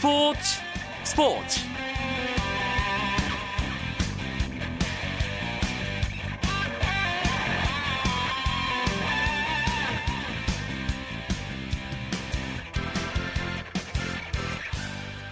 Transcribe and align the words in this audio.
스포츠 0.00 0.40
스포츠. 1.04 1.60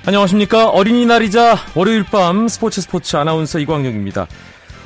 안녕하십니까. 0.04 0.68
어린이날이자 0.68 1.56
월요일 1.74 2.04
밤 2.04 2.46
스포츠 2.46 2.82
스포츠 2.82 3.16
아나운서 3.16 3.58
이광용입니다. 3.58 4.26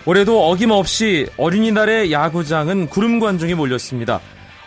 올해도 0.06 0.48
어김없이 0.48 1.26
어린이날의 1.36 2.12
야구장은 2.12 2.88
구름 2.88 3.18
관중이 3.18 3.54
몰렸습니다 3.54 4.20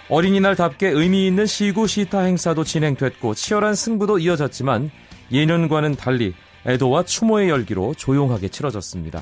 어린이날답게 0.09 0.89
의미 0.89 1.27
있는 1.27 1.45
시구 1.45 1.87
시타 1.87 2.21
행사도 2.21 2.63
진행됐고 2.63 3.33
치열한 3.33 3.73
승부도 3.75 4.19
이어졌지만 4.19 4.91
예년과는 5.31 5.95
달리 5.95 6.33
애도와 6.65 7.03
추모의 7.03 7.49
열기로 7.49 7.95
조용하게 7.95 8.49
치러졌습니다. 8.49 9.21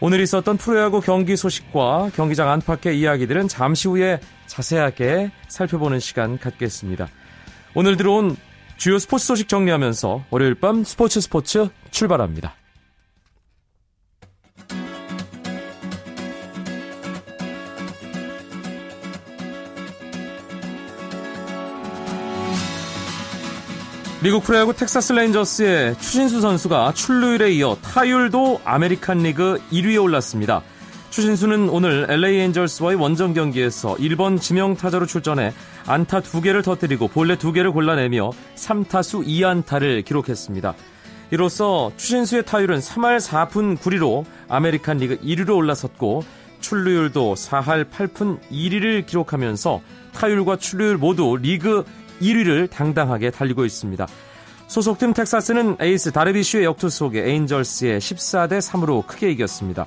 오늘 0.00 0.20
있었던 0.20 0.56
프로야구 0.56 1.00
경기 1.00 1.36
소식과 1.36 2.10
경기장 2.14 2.50
안팎의 2.50 2.98
이야기들은 2.98 3.48
잠시 3.48 3.88
후에 3.88 4.20
자세하게 4.46 5.30
살펴보는 5.48 6.00
시간 6.00 6.38
갖겠습니다. 6.38 7.08
오늘 7.74 7.96
들어온 7.96 8.36
주요 8.76 8.98
스포츠 8.98 9.24
소식 9.26 9.48
정리하면서 9.48 10.26
월요일 10.30 10.54
밤 10.54 10.84
스포츠 10.84 11.20
스포츠 11.20 11.68
출발합니다. 11.90 12.54
미국 24.26 24.42
프로야구 24.42 24.74
텍사스 24.74 25.12
레인저스의 25.12 26.00
추신수 26.00 26.40
선수가 26.40 26.94
출루율에 26.94 27.52
이어 27.52 27.76
타율도 27.80 28.60
아메리칸 28.64 29.18
리그 29.18 29.62
1위에 29.70 30.02
올랐습니다. 30.02 30.62
추신수는 31.10 31.68
오늘 31.68 32.08
LA 32.10 32.40
엔젤스와의 32.40 32.96
원정 32.98 33.34
경기에서 33.34 33.94
1번 33.94 34.40
지명타자로 34.40 35.06
출전해 35.06 35.52
안타 35.86 36.22
2개를 36.22 36.64
터뜨리고 36.64 37.06
볼넷 37.06 37.36
2개를 37.36 37.72
골라내며 37.72 38.32
3타수 38.56 39.24
2안타를 39.24 40.04
기록했습니다. 40.04 40.74
이로써 41.30 41.92
추신수의 41.96 42.46
타율은 42.46 42.80
3할 42.80 43.20
4푼 43.20 43.78
9리로 43.78 44.24
아메리칸 44.48 44.96
리그 44.96 45.18
1위로 45.18 45.54
올라섰고 45.54 46.24
출루율도 46.58 47.34
4할 47.34 47.88
8푼 47.90 48.40
1리를 48.50 49.06
기록하면서 49.06 49.80
타율과 50.14 50.56
출루율 50.56 50.96
모두 50.96 51.38
리그 51.40 51.84
1위를 52.20 52.70
당당하게 52.70 53.30
달리고 53.30 53.64
있습니다. 53.64 54.06
소속팀 54.68 55.12
텍사스는 55.12 55.76
에이스 55.80 56.12
다르비슈의 56.12 56.64
역투 56.64 56.90
속에 56.90 57.24
에인절스에 57.24 58.00
14대 58.00 58.60
3으로 58.60 59.06
크게 59.06 59.30
이겼습니다. 59.30 59.86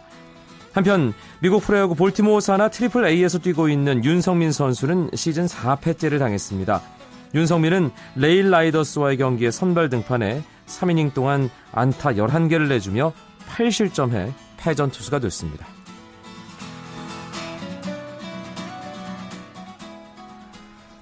한편 0.73 1.13
미국 1.41 1.63
프로야구 1.63 1.95
볼티모어 1.95 2.39
산하 2.39 2.69
트리플 2.69 3.05
A에서 3.05 3.39
뛰고 3.39 3.69
있는 3.69 4.05
윤석민 4.05 4.51
선수는 4.51 5.11
시즌 5.15 5.45
4패째를 5.47 6.19
당했습니다. 6.19 6.81
윤석민은 7.35 7.91
레일 8.15 8.49
라이더스와의 8.49 9.17
경기에 9.17 9.51
선발 9.51 9.89
등판해 9.89 10.43
3이닝 10.67 11.13
동안 11.13 11.49
안타 11.71 12.11
11개를 12.11 12.67
내주며 12.67 13.13
8실점해 13.49 14.31
패전 14.57 14.91
투수가 14.91 15.19
됐습니다. 15.19 15.65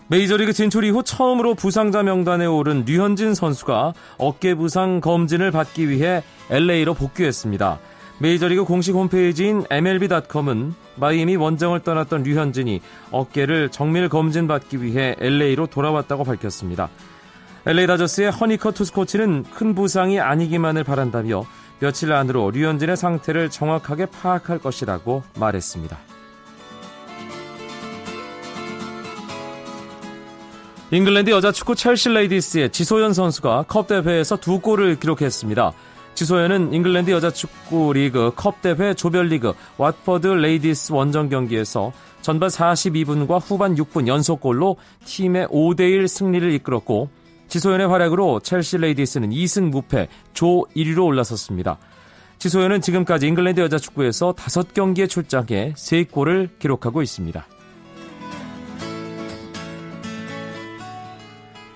메이저리그 0.09 0.53
진출 0.53 0.85
이후 0.85 1.03
처음으로 1.03 1.53
부상자 1.53 2.01
명단에 2.01 2.45
오른 2.45 2.85
류현진 2.85 3.35
선수가 3.35 3.93
어깨 4.17 4.55
부상 4.55 5.01
검진을 5.01 5.51
받기 5.51 5.89
위해 5.89 6.23
LA로 6.49 6.93
복귀했습니다. 6.93 7.79
메이저리그 8.19 8.63
공식 8.63 8.95
홈페이지인 8.95 9.65
MLB.com은 9.69 10.73
마이애미 10.95 11.35
원정을 11.35 11.81
떠났던 11.81 12.23
류현진이 12.23 12.81
어깨를 13.11 13.69
정밀 13.69 14.07
검진 14.07 14.47
받기 14.47 14.81
위해 14.81 15.13
LA로 15.19 15.67
돌아왔다고 15.67 16.23
밝혔습니다. 16.23 16.89
LA 17.65 17.85
다저스의 17.87 18.31
허니컷 18.31 18.71
투수 18.71 18.93
코치는 18.93 19.43
큰 19.53 19.75
부상이 19.75 20.21
아니기만을 20.21 20.85
바란다며 20.85 21.43
며칠 21.79 22.13
안으로 22.13 22.49
류현진의 22.51 22.95
상태를 22.95 23.49
정확하게 23.49 24.05
파악할 24.05 24.59
것이라고 24.59 25.23
말했습니다. 25.37 26.16
잉글랜드 30.89 31.31
여자 31.31 31.51
축구 31.51 31.75
첼시 31.75 32.07
레이디스의 32.07 32.69
지소연 32.69 33.11
선수가 33.11 33.65
컵 33.67 33.87
대회에서 33.87 34.37
두 34.37 34.61
골을 34.61 34.97
기록했습니다. 34.97 35.73
지소연은 36.15 36.73
잉글랜드 36.73 37.11
여자 37.11 37.29
축구 37.29 37.91
리그 37.91 38.31
컵 38.37 38.61
대회 38.61 38.93
조별리그 38.93 39.51
왓퍼드 39.77 40.27
레이디스 40.27 40.93
원정 40.93 41.27
경기에서 41.27 41.91
전반 42.21 42.47
42분과 42.47 43.41
후반 43.43 43.75
6분 43.75 44.07
연속골로 44.07 44.77
팀의 45.03 45.47
5대1 45.47 46.07
승리를 46.07 46.53
이끌었고 46.53 47.09
지소연의 47.49 47.89
활약으로 47.89 48.39
첼시 48.39 48.77
레이디스는 48.77 49.31
2승 49.31 49.69
무패 49.69 50.07
조 50.33 50.65
1위로 50.73 51.03
올라섰습니다. 51.03 51.79
지소연은 52.39 52.79
지금까지 52.79 53.27
잉글랜드 53.27 53.59
여자 53.59 53.77
축구에서 53.77 54.31
5경기에 54.31 55.09
출장해 55.09 55.73
3골을 55.75 56.59
기록하고 56.59 57.01
있습니다. 57.01 57.45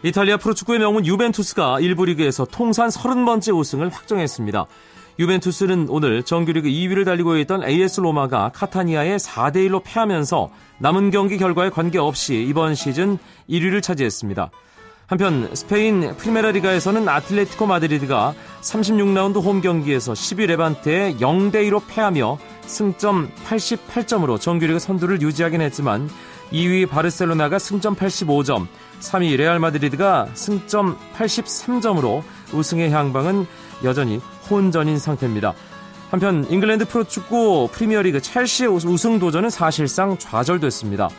이탈리아 0.03 0.37
프로축구의 0.37 0.79
명문 0.79 1.05
유벤투스가 1.05 1.79
1부 1.79 2.05
리그에서 2.05 2.45
통산 2.45 2.89
30번째 2.89 3.55
우승을 3.55 3.89
확정했습니다. 3.89 4.65
유벤투스는 5.19 5.87
오늘 5.89 6.23
정규리그 6.23 6.67
2위를 6.67 7.05
달리고 7.05 7.37
있던 7.39 7.63
AS 7.63 8.01
로마가 8.01 8.49
카타니아에 8.55 9.17
4대1로 9.17 9.83
패하면서 9.83 10.49
남은 10.79 11.11
경기 11.11 11.37
결과에 11.37 11.69
관계없이 11.69 12.43
이번 12.47 12.73
시즌 12.73 13.19
1위를 13.47 13.83
차지했습니다. 13.83 14.49
한편 15.05 15.53
스페인 15.53 16.15
프리메라 16.15 16.51
리가에서는 16.51 17.07
아틀레티코 17.07 17.67
마드리드가 17.67 18.33
36라운드 18.61 19.43
홈 19.43 19.61
경기에서 19.61 20.13
11위 20.13 20.49
레반테에 20.49 21.19
0대2로 21.19 21.83
패하며 21.85 22.39
승점 22.61 23.29
88점으로 23.45 24.39
정규리그 24.39 24.79
선두를 24.79 25.21
유지하긴 25.21 25.59
했지만 25.59 26.09
2위 26.51 26.87
바르셀로나가 26.89 27.59
승점 27.59 27.95
85점, 27.95 28.67
3위 28.99 29.35
레알 29.37 29.59
마드리드가 29.59 30.29
승점 30.33 30.97
83점으로 31.15 32.23
우승의 32.53 32.91
향방은 32.91 33.45
여전히 33.83 34.19
혼전인 34.49 34.99
상태입니다. 34.99 35.53
한편 36.09 36.45
잉글랜드 36.49 36.85
프로축구 36.89 37.69
프리미어리그 37.71 38.21
첼시의 38.21 38.69
우승 38.69 39.17
도전은 39.17 39.49
사실상 39.49 40.17
좌절됐습니다. 40.17 41.09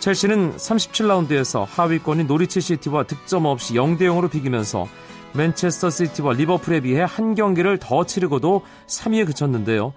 첼시는 0.00 0.56
37라운드에서 0.56 1.64
하위권인 1.68 2.26
노리치 2.26 2.60
시티와 2.60 3.04
득점 3.04 3.46
없이 3.46 3.74
0대 3.74 4.00
0으로 4.00 4.28
비기면서 4.28 4.88
맨체스터 5.34 5.90
시티와 5.90 6.32
리버풀에 6.32 6.80
비해 6.80 7.06
한 7.08 7.36
경기를 7.36 7.78
더 7.78 8.04
치르고도 8.04 8.62
3위에 8.88 9.26
그쳤는데요. 9.26 9.92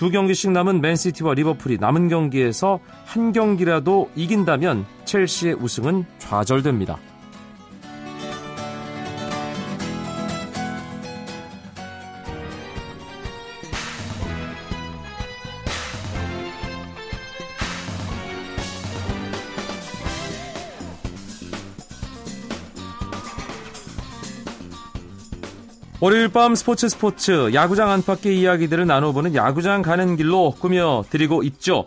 두 0.00 0.10
경기씩 0.10 0.52
남은 0.52 0.80
맨시티와 0.80 1.34
리버풀이 1.34 1.76
남은 1.76 2.08
경기에서 2.08 2.80
한 3.04 3.32
경기라도 3.32 4.10
이긴다면 4.16 4.86
첼시의 5.04 5.56
우승은 5.56 6.06
좌절됩니다. 6.16 6.98
월요일 26.02 26.28
밤 26.28 26.54
스포츠 26.54 26.88
스포츠 26.88 27.52
야구장 27.52 27.90
안팎의 27.90 28.40
이야기들을 28.40 28.86
나눠보는 28.86 29.34
야구장 29.34 29.82
가는 29.82 30.16
길로 30.16 30.52
꾸며드리고 30.52 31.42
있죠. 31.42 31.84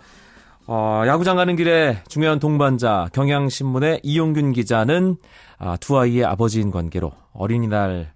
어, 0.67 1.01
야구장 1.07 1.35
가는 1.35 1.55
길에 1.55 1.97
중요한 2.07 2.37
동반자 2.37 3.09
경향신문의 3.11 4.01
이용균 4.03 4.53
기자는 4.53 5.17
아, 5.57 5.77
두 5.77 5.97
아이의 5.97 6.25
아버지인 6.25 6.69
관계로 6.69 7.11
어린이날 7.33 8.13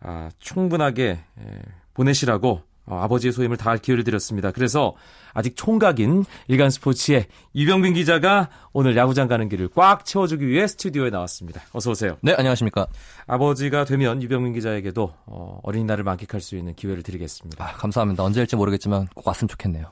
아, 0.00 0.30
충분하게 0.38 1.04
예, 1.04 1.44
보내시라고 1.92 2.62
어, 2.86 2.98
아버지의 3.02 3.32
소임을 3.32 3.56
다할 3.56 3.78
기회를 3.78 4.04
드렸습니다. 4.04 4.50
그래서 4.50 4.94
아직 5.32 5.56
총각인 5.56 6.24
일간 6.48 6.70
스포츠의 6.70 7.26
이병빈 7.54 7.94
기자가 7.94 8.50
오늘 8.72 8.96
야구장 8.96 9.26
가는 9.26 9.48
길을 9.48 9.68
꽉 9.74 10.04
채워주기 10.04 10.46
위해 10.46 10.66
스튜디오에 10.66 11.10
나왔습니다. 11.10 11.62
어서 11.72 11.90
오세요. 11.90 12.16
네, 12.22 12.34
안녕하십니까. 12.36 12.86
아버지가 13.26 13.84
되면 13.84 14.20
이병빈 14.22 14.52
기자에게도 14.52 15.12
어, 15.26 15.60
어린이날을 15.62 16.04
만끽할 16.04 16.40
수 16.40 16.56
있는 16.56 16.74
기회를 16.74 17.02
드리겠습니다. 17.02 17.64
아, 17.64 17.72
감사합니다. 17.72 18.22
언제 18.22 18.40
일지 18.40 18.56
모르겠지만 18.56 19.08
꼭 19.14 19.26
왔으면 19.26 19.48
좋겠네요. 19.48 19.86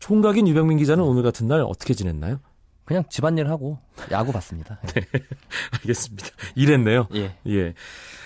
총각인 0.00 0.46
유병민 0.48 0.78
기자는 0.78 1.02
오늘 1.04 1.22
같은 1.22 1.46
날 1.46 1.60
어떻게 1.60 1.92
지냈나요? 1.94 2.38
그냥 2.84 3.04
집안일 3.10 3.50
하고 3.50 3.78
야구 4.10 4.32
봤습니다. 4.32 4.78
네. 4.94 5.02
알겠습니다. 5.72 6.26
이랬네요. 6.54 7.08
예. 7.16 7.36
예. 7.46 7.74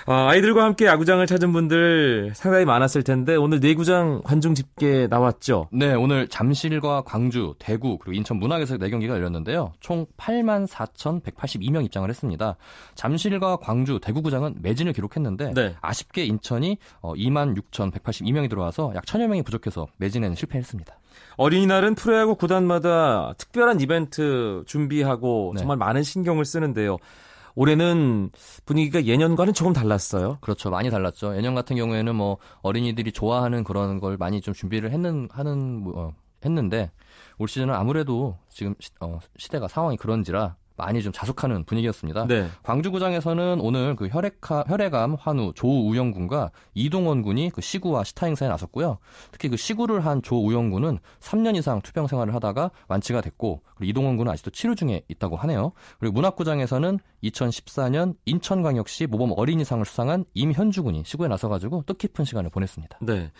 아, 0.06 0.28
아이들과 0.30 0.64
함께 0.64 0.86
야구장을 0.86 1.24
찾은 1.26 1.52
분들 1.52 2.32
상당히 2.34 2.64
많았을 2.64 3.02
텐데 3.02 3.36
오늘 3.36 3.60
내구장 3.60 4.20
관중 4.24 4.54
집계 4.54 5.06
나왔죠. 5.06 5.68
네, 5.72 5.94
오늘 5.94 6.26
잠실과 6.28 7.02
광주, 7.02 7.54
대구 7.58 7.98
그리고 7.98 8.12
인천 8.12 8.38
문학에서 8.38 8.76
4경기가 8.76 9.10
열렸는데요. 9.10 9.72
총 9.80 10.06
8만 10.16 10.66
4,182명 10.66 11.84
입장을 11.84 12.08
했습니다. 12.08 12.56
잠실과 12.94 13.56
광주, 13.56 14.00
대구구장은 14.00 14.56
매진을 14.60 14.92
기록했는데 14.92 15.52
네. 15.54 15.74
아쉽게 15.80 16.24
인천이 16.24 16.78
2만 17.02 17.56
6,182명이 17.70 18.50
들어와서 18.50 18.92
약 18.94 19.04
1,000여 19.04 19.28
명이 19.28 19.42
부족해서 19.42 19.86
매진에는 19.98 20.34
실패했습니다. 20.34 20.98
어린이날은 21.36 21.94
프로야구 21.94 22.34
구단마다 22.36 23.34
특별한 23.38 23.80
이벤트 23.80 24.64
준비하고 24.66 25.52
네. 25.54 25.60
정말 25.60 25.76
많은 25.76 26.02
신경을 26.02 26.44
쓰는데요. 26.44 26.98
올해는 27.54 28.30
분위기가 28.64 29.04
예년과는 29.04 29.52
조금 29.52 29.72
달랐어요. 29.72 30.38
그렇죠. 30.40 30.70
많이 30.70 30.90
달랐죠. 30.90 31.36
예년 31.36 31.54
같은 31.54 31.76
경우에는 31.76 32.14
뭐 32.14 32.38
어린이들이 32.62 33.12
좋아하는 33.12 33.64
그런 33.64 34.00
걸 34.00 34.16
많이 34.16 34.40
좀 34.40 34.54
준비를 34.54 34.90
했는 34.90 35.28
하는 35.30 35.84
어, 35.94 36.12
했는데 36.44 36.90
올 37.38 37.48
시즌은 37.48 37.74
아무래도 37.74 38.38
지금 38.48 38.74
시, 38.80 38.90
어, 39.00 39.18
시대가 39.36 39.68
상황이 39.68 39.96
그런지라 39.96 40.56
많이 40.76 41.02
좀 41.02 41.12
자숙하는 41.12 41.64
분위기였습니다. 41.64 42.26
네. 42.26 42.48
광주구장에서는 42.62 43.60
오늘 43.60 43.96
그 43.96 44.08
혈액하, 44.08 44.64
혈액암 44.68 45.16
환우 45.18 45.52
조우영 45.54 46.12
군과 46.12 46.50
이동원 46.74 47.22
군이 47.22 47.50
그 47.50 47.60
시구와 47.60 48.04
시타 48.04 48.26
행사에 48.26 48.48
나섰고요. 48.48 48.98
특히 49.30 49.48
그 49.48 49.56
시구를 49.56 50.04
한 50.04 50.22
조우영 50.22 50.70
군은 50.70 50.98
3년 51.20 51.56
이상 51.56 51.80
투병 51.80 52.06
생활을 52.06 52.34
하다가 52.34 52.70
완치가 52.88 53.20
됐고 53.20 53.62
그리고 53.76 53.90
이동원 53.90 54.16
군은 54.16 54.32
아직도 54.32 54.50
치료 54.50 54.74
중에 54.74 55.02
있다고 55.08 55.36
하네요. 55.36 55.72
그리고 55.98 56.14
문학구장에서는 56.14 56.98
2014년 57.24 58.14
인천광역시 58.26 59.06
모범 59.06 59.32
어린이상을 59.36 59.84
수상한 59.86 60.24
임현주 60.34 60.82
군이 60.82 61.02
시구에 61.06 61.28
나서가지고 61.28 61.84
뜻깊은 61.86 62.24
시간을 62.24 62.50
보냈습니다. 62.50 62.98
네. 63.00 63.30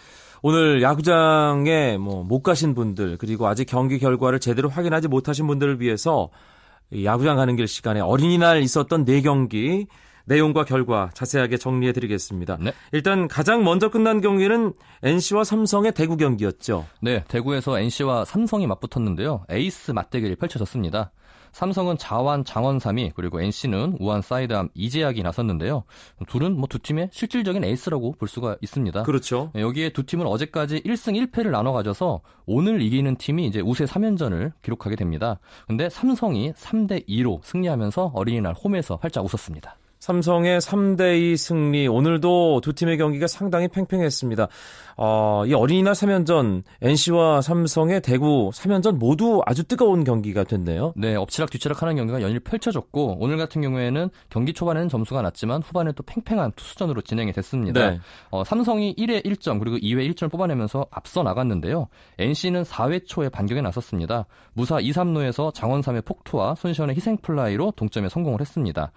오늘 0.43 0.83
야구장에 0.83 1.99
뭐 1.99 2.23
못 2.33 2.43
가신 2.43 2.75
분들 2.75 3.19
그리고 3.19 3.47
아직 3.47 3.67
경기 3.67 3.99
결과를 3.99 4.41
제대로 4.41 4.69
확인하지 4.69 5.09
못하신 5.09 5.47
분들을 5.47 5.81
위해서 5.81 6.31
이 6.31 6.62
야구장 7.05 7.37
가는 7.37 7.57
길 7.57 7.67
시간에 7.67 8.01
어린이날 8.01 8.63
있었던 8.63 9.05
네 9.05 9.23
경기 9.23 9.87
내용과 10.27 10.65
결과 10.65 11.11
자세하게 11.15 11.57
정리해 11.57 11.93
드리겠습니다. 11.93 12.59
네. 12.61 12.73
일단 12.93 13.29
가장 13.29 13.65
먼저 13.65 13.91
끝난 13.91 14.21
경기는 14.21 14.73
NC와 15.03 15.45
삼성의 15.45 15.93
대구 15.93 16.17
경기였죠. 16.17 16.87
네, 17.01 17.25
대구에서 17.29 17.79
NC와 17.79 18.25
삼성이 18.25 18.67
맞붙었는데요. 18.67 19.45
에이스 19.51 19.93
맞대결이 19.93 20.37
펼쳐졌습니다. 20.37 21.13
삼성은 21.53 21.99
좌완 21.99 22.45
장원삼이 22.45 23.13
그리고 23.15 23.41
NC는 23.43 23.99
우완 24.01 24.23
사이드암 24.23 24.71
이재학이 24.75 25.23
나섰는데요. 25.23 25.85
둘은 26.27 26.57
뭐 26.57 26.67
두 26.67 26.79
팀의 26.79 27.11
실질적인 27.13 27.63
에이스라고 27.63 28.13
볼 28.13 28.27
수가 28.27 28.57
있습니다. 28.63 29.03
그렇죠. 29.03 29.51
네, 29.55 29.61
여기에 29.61 29.91
두 29.91 30.07
팀은 30.07 30.27
어제까지 30.27 30.81
1승 30.81 31.31
1패를 31.31 31.51
나눠 31.51 31.73
가져서 31.73 32.23
오늘 32.47 32.81
이기는 32.81 33.17
팀이 33.17 33.47
이제 33.47 33.61
우세 33.61 33.85
3연전을 33.85 34.53
기록하게 34.63 34.97
됩니다. 34.97 35.39
근데 35.67 35.91
삼성이 35.91 36.53
3대 36.55 37.07
2로 37.07 37.45
승리하면서 37.45 38.13
어린이날 38.15 38.55
홈에서 38.55 38.99
활짝 39.03 39.23
웃었습니다. 39.27 39.77
삼성의 40.03 40.61
3대2 40.61 41.37
승리. 41.37 41.87
오늘도 41.87 42.61
두 42.61 42.73
팀의 42.73 42.99
경기가 42.99 43.29
상당히 43.29 43.69
팽팽했습니다. 43.69 44.49
어, 44.97 45.45
이 45.47 45.55
어린이날 45.55 45.93
3연전, 45.93 46.65
NC와 46.81 47.41
삼성의 47.41 48.01
대구 48.01 48.51
3연전 48.53 48.97
모두 48.97 49.43
아주 49.47 49.63
뜨거운 49.63 50.03
경기가 50.03 50.43
됐네요. 50.43 50.93
네, 50.97 51.15
엎치락 51.15 51.51
뒤치락 51.51 51.83
하는 51.83 51.95
경기가 51.95 52.21
연일 52.21 52.41
펼쳐졌고 52.41 53.19
오늘 53.21 53.37
같은 53.37 53.63
경우에는 53.63 54.11
경기 54.29 54.53
초반에는 54.53 54.89
점수가 54.89 55.23
났지만 55.23 55.63
후반에 55.63 55.93
또 55.93 56.03
팽팽한 56.03 56.51
투수전으로 56.57 57.03
진행이 57.03 57.33
됐습니다. 57.35 57.91
네. 57.91 58.01
어, 58.31 58.43
삼성이 58.43 58.97
1회 58.97 59.25
1점 59.25 59.61
그리고 59.61 59.77
2회 59.77 60.13
1점을 60.13 60.33
뽑아내면서 60.33 60.85
앞서 60.91 61.23
나갔는데요. 61.23 61.87
NC는 62.19 62.65
4회 62.65 63.07
초에 63.07 63.29
반격에 63.29 63.61
나섰습니다. 63.61 64.27
무사 64.53 64.81
2, 64.81 64.91
3루에서 64.91 65.55
장원삼의 65.55 66.03
폭투와 66.03 66.57
손시현의 66.57 66.97
희생플라이로 66.97 67.75
동점에 67.77 68.09
성공을 68.09 68.41
했습니다. 68.41 68.91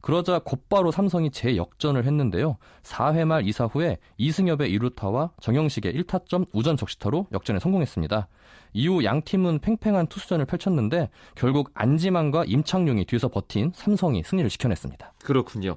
그러자 0.00 0.40
곧바로 0.40 0.90
삼성이 0.90 1.30
재역전을 1.30 2.04
했는데요. 2.04 2.56
4회 2.82 3.24
말 3.24 3.44
2사 3.44 3.72
후에 3.72 3.98
이승엽의 4.18 4.76
2루타와 4.78 5.30
정영식의 5.40 5.94
1타점 5.94 6.46
우전 6.52 6.76
적시타로 6.76 7.26
역전에 7.32 7.58
성공했습니다. 7.58 8.28
이후 8.72 9.04
양 9.04 9.22
팀은 9.22 9.58
팽팽한 9.60 10.06
투수전을 10.06 10.46
펼쳤는데 10.46 11.10
결국 11.34 11.70
안지만과 11.74 12.44
임창용이 12.46 13.04
뒤에서 13.06 13.28
버틴 13.28 13.72
삼성이 13.74 14.22
승리를 14.22 14.48
지켜냈습니다. 14.48 15.12
그렇군요. 15.24 15.76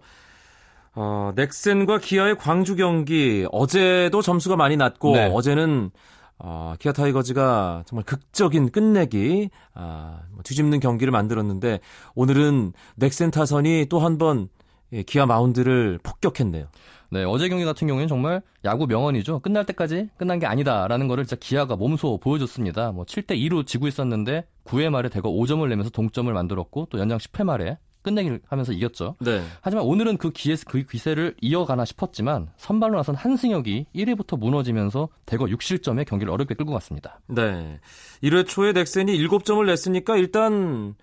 어, 0.95 1.31
넥센과 1.35 1.97
기아의 1.97 2.37
광주 2.37 2.75
경기 2.75 3.47
어제도 3.51 4.21
점수가 4.21 4.55
많이 4.55 4.77
났고 4.77 5.13
네. 5.13 5.29
어제는 5.33 5.89
어, 6.39 6.75
기아 6.79 6.91
타이거즈가 6.91 7.83
정말 7.85 8.03
극적인 8.05 8.71
끝내기 8.71 9.49
아, 9.73 10.21
뭐 10.31 10.43
뒤집는 10.43 10.79
경기를 10.79 11.11
만들었는데 11.11 11.79
오늘은 12.15 12.73
넥센 12.95 13.31
타선이 13.31 13.87
또 13.89 13.99
한번 13.99 14.49
예, 14.91 15.03
기아 15.03 15.25
마운드를 15.25 15.99
폭격했네요. 16.03 16.67
네, 17.09 17.23
어제 17.23 17.47
경기 17.49 17.63
같은 17.63 17.87
경우에는 17.87 18.07
정말 18.07 18.41
야구 18.65 18.87
명언이죠. 18.87 19.39
끝날 19.39 19.65
때까지 19.65 20.09
끝난 20.17 20.39
게 20.39 20.45
아니다라는 20.45 21.07
거를 21.07 21.25
진짜 21.25 21.37
기아가 21.39 21.75
몸소 21.75 22.19
보여줬습니다. 22.19 22.91
뭐 22.91 23.05
7대 23.05 23.37
2로 23.37 23.65
지고 23.65 23.87
있었는데 23.87 24.45
9회 24.65 24.89
말에 24.89 25.09
대거 25.09 25.29
5점을 25.29 25.67
내면서 25.67 25.89
동점을 25.91 26.31
만들었고 26.31 26.87
또 26.89 26.99
연장 26.99 27.17
10회 27.19 27.43
말에 27.43 27.77
끝내기를 28.03 28.41
하면서 28.47 28.71
이겼죠. 28.71 29.15
네. 29.19 29.43
하지만 29.61 29.85
오늘은 29.85 30.17
그 30.17 30.29
기세, 30.29 30.63
그 30.67 30.83
기세를 30.83 31.35
이어가나 31.41 31.85
싶었지만 31.85 32.49
선발로 32.57 32.97
나선 32.97 33.15
한승혁이 33.15 33.87
1회부터 33.95 34.37
무너지면서 34.37 35.09
대거 35.25 35.45
6실점에 35.45 36.05
경기를 36.05 36.31
어렵게 36.31 36.53
끌고 36.53 36.71
갔습니다. 36.73 37.19
네. 37.27 37.79
1회 38.21 38.47
초에 38.47 38.73
넥센이 38.73 39.17
7점을 39.17 39.65
냈으니까 39.65 40.17
일단 40.17 40.95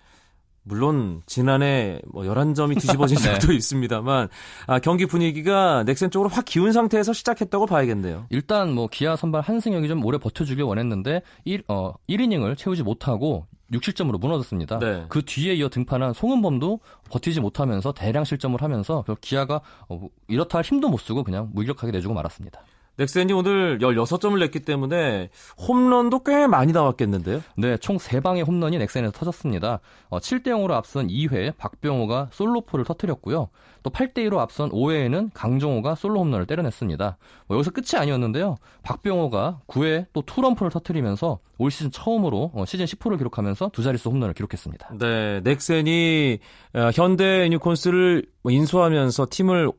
물론 0.63 1.21
지난해 1.25 1.99
뭐 2.07 2.23
11점이 2.23 2.79
뒤집어진 2.79 3.17
네. 3.19 3.23
적도 3.23 3.51
있습니다만 3.51 4.29
아, 4.67 4.79
경기 4.79 5.05
분위기가 5.05 5.83
넥센 5.83 6.11
쪽으로 6.11 6.29
확 6.29 6.45
기운 6.45 6.71
상태에서 6.71 7.13
시작했다고 7.13 7.65
봐야겠네요. 7.65 8.27
일단 8.29 8.71
뭐 8.73 8.87
기아 8.87 9.15
선발 9.15 9.41
한승혁이 9.41 9.87
좀 9.87 10.05
오래 10.05 10.17
버텨주길 10.17 10.63
원했는데 10.63 11.23
1, 11.45 11.63
어, 11.67 11.93
1이닝을 12.07 12.57
채우지 12.57 12.83
못하고 12.83 13.47
6실점으로 13.71 14.19
무너졌습니다. 14.19 14.79
네. 14.79 15.05
그 15.09 15.23
뒤에 15.23 15.53
이어 15.55 15.69
등판한 15.69 16.13
송은범도 16.13 16.79
버티지 17.09 17.39
못하면서 17.39 17.93
대량 17.93 18.23
실점을 18.23 18.61
하면서 18.61 19.03
기아가 19.21 19.61
어, 19.89 20.07
이렇다 20.27 20.57
할 20.57 20.65
힘도 20.65 20.89
못 20.89 20.97
쓰고 20.97 21.23
그냥 21.23 21.49
무기력하게 21.53 21.91
내주고 21.91 22.13
말았습니다. 22.13 22.63
넥센이 23.01 23.33
오늘 23.33 23.79
16점을 23.79 24.37
냈기 24.39 24.59
때문에 24.59 25.29
홈런도 25.67 26.23
꽤 26.23 26.45
많이 26.45 26.71
나왔겠는데요. 26.71 27.41
네, 27.57 27.77
총 27.77 27.97
3방의 27.97 28.45
홈런이 28.45 28.77
넥센에서 28.77 29.11
터졌습니다. 29.11 29.79
어, 30.09 30.19
7대 30.19 30.49
0으로 30.49 30.73
앞선 30.73 31.07
2회 31.07 31.57
박병호가 31.57 32.29
솔로포를 32.31 32.85
터뜨렸고요. 32.85 33.49
또 33.81 33.89
8대 33.89 34.17
2로 34.29 34.37
앞선 34.37 34.69
5회에는 34.69 35.31
강정호가 35.33 35.95
솔로 35.95 36.19
홈런을 36.19 36.45
때려냈습니다. 36.45 37.17
뭐 37.47 37.57
여기서 37.57 37.71
끝이 37.71 37.99
아니었는데요. 37.99 38.57
박병호가 38.83 39.61
9회 39.65 40.05
또 40.13 40.21
투런포를 40.21 40.69
터뜨리면서 40.69 41.39
올 41.57 41.71
시즌 41.71 41.89
처음으로 41.89 42.51
어, 42.53 42.65
시즌 42.65 42.85
10호를 42.85 43.17
기록하면서 43.17 43.69
두 43.73 43.81
자릿수 43.81 44.09
홈런을 44.11 44.35
기록했습니다. 44.35 44.97
네, 44.99 45.41
넥센이 45.43 46.37
어, 46.75 46.91
현대 46.93 47.45
유니콘스를 47.45 48.27
뭐 48.43 48.51
인수하면서 48.51 49.27
팀을 49.31 49.69
에, 49.69 49.71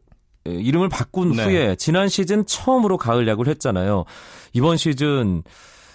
이름을 0.44 0.88
바꾼 0.88 1.32
네. 1.32 1.44
후에 1.44 1.76
지난 1.76 2.08
시즌 2.08 2.44
처음으로 2.46 2.96
가을 2.96 3.26
야구를 3.28 3.50
했잖아요. 3.50 4.04
이번 4.52 4.76
시즌 4.76 5.42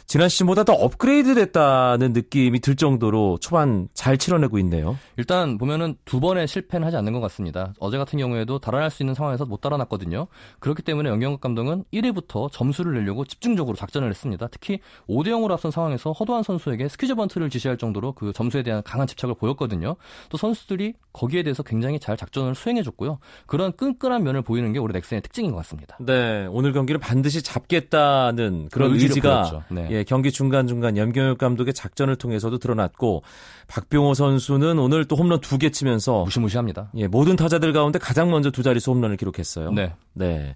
지난 0.09 0.29
시즌보다 0.29 0.63
더 0.63 0.71
업그레이드 0.71 1.35
됐다는 1.35 2.13
느낌이 2.13 2.61
들 2.61 2.77
정도로 2.77 3.39
초반 3.41 3.89
잘 3.93 4.17
치러내고 4.17 4.57
있네요. 4.59 4.97
일단 5.17 5.57
보면은 5.57 5.97
두 6.05 6.21
번의 6.21 6.47
실패는 6.47 6.87
하지 6.87 6.95
않는 6.95 7.11
것 7.11 7.19
같습니다. 7.19 7.73
어제 7.77 7.97
같은 7.97 8.17
경우에도 8.17 8.57
달아날 8.57 8.89
수 8.89 9.03
있는 9.03 9.13
상황에서 9.13 9.45
못 9.45 9.59
달아났거든요. 9.59 10.27
그렇기 10.59 10.81
때문에 10.81 11.09
영경국 11.09 11.41
감독은 11.41 11.83
1회부터 11.93 12.49
점수를 12.53 12.93
내려고 12.93 13.25
집중적으로 13.25 13.75
작전을 13.75 14.09
했습니다. 14.09 14.47
특히 14.49 14.79
5대 15.09 15.27
0으로 15.27 15.51
앞선 15.51 15.71
상황에서 15.71 16.13
허도한 16.13 16.43
선수에게 16.43 16.87
스퀴즈 16.87 17.13
번트를 17.15 17.49
지시할 17.49 17.77
정도로 17.77 18.13
그 18.13 18.31
점수에 18.31 18.63
대한 18.63 18.81
강한 18.83 19.07
집착을 19.07 19.35
보였거든요. 19.35 19.97
또 20.29 20.37
선수들이 20.37 20.93
거기에 21.17 21.41
대해서 21.41 21.63
굉장히 21.63 21.99
잘 21.99 22.15
작전을 22.15 22.53
수행해줬고요. 22.53 23.17
그런 23.47 23.71
끈끈한 23.75 24.23
면을 24.23 24.43
보이는 24.43 24.71
게 24.71 24.77
올해 24.79 24.93
넥센의 24.93 25.21
특징인 25.21 25.51
것 25.51 25.57
같습니다. 25.57 25.97
네, 25.99 26.45
오늘 26.51 26.73
경기를 26.73 26.99
반드시 26.99 27.41
잡겠다는 27.41 28.69
그런 28.71 28.93
의지가. 28.93 29.65
네. 29.69 29.87
예, 29.91 30.03
경기 30.03 30.31
중간 30.31 30.67
중간 30.67 30.95
염경엽 30.95 31.39
감독의 31.39 31.73
작전을 31.73 32.15
통해서도 32.17 32.59
드러났고 32.59 33.23
박병호 33.67 34.13
선수는 34.13 34.77
오늘 34.79 35.05
또 35.05 35.15
홈런 35.15 35.41
두 35.41 35.57
개 35.57 35.71
치면서 35.71 36.23
무시무시합니다. 36.25 36.91
예, 36.97 37.07
모든 37.07 37.35
타자들 37.35 37.73
가운데 37.73 37.97
가장 37.97 38.29
먼저 38.29 38.51
두 38.51 38.61
자릿수 38.61 38.91
홈런을 38.91 39.17
기록했어요. 39.17 39.71
네. 39.71 39.93
네. 40.13 40.53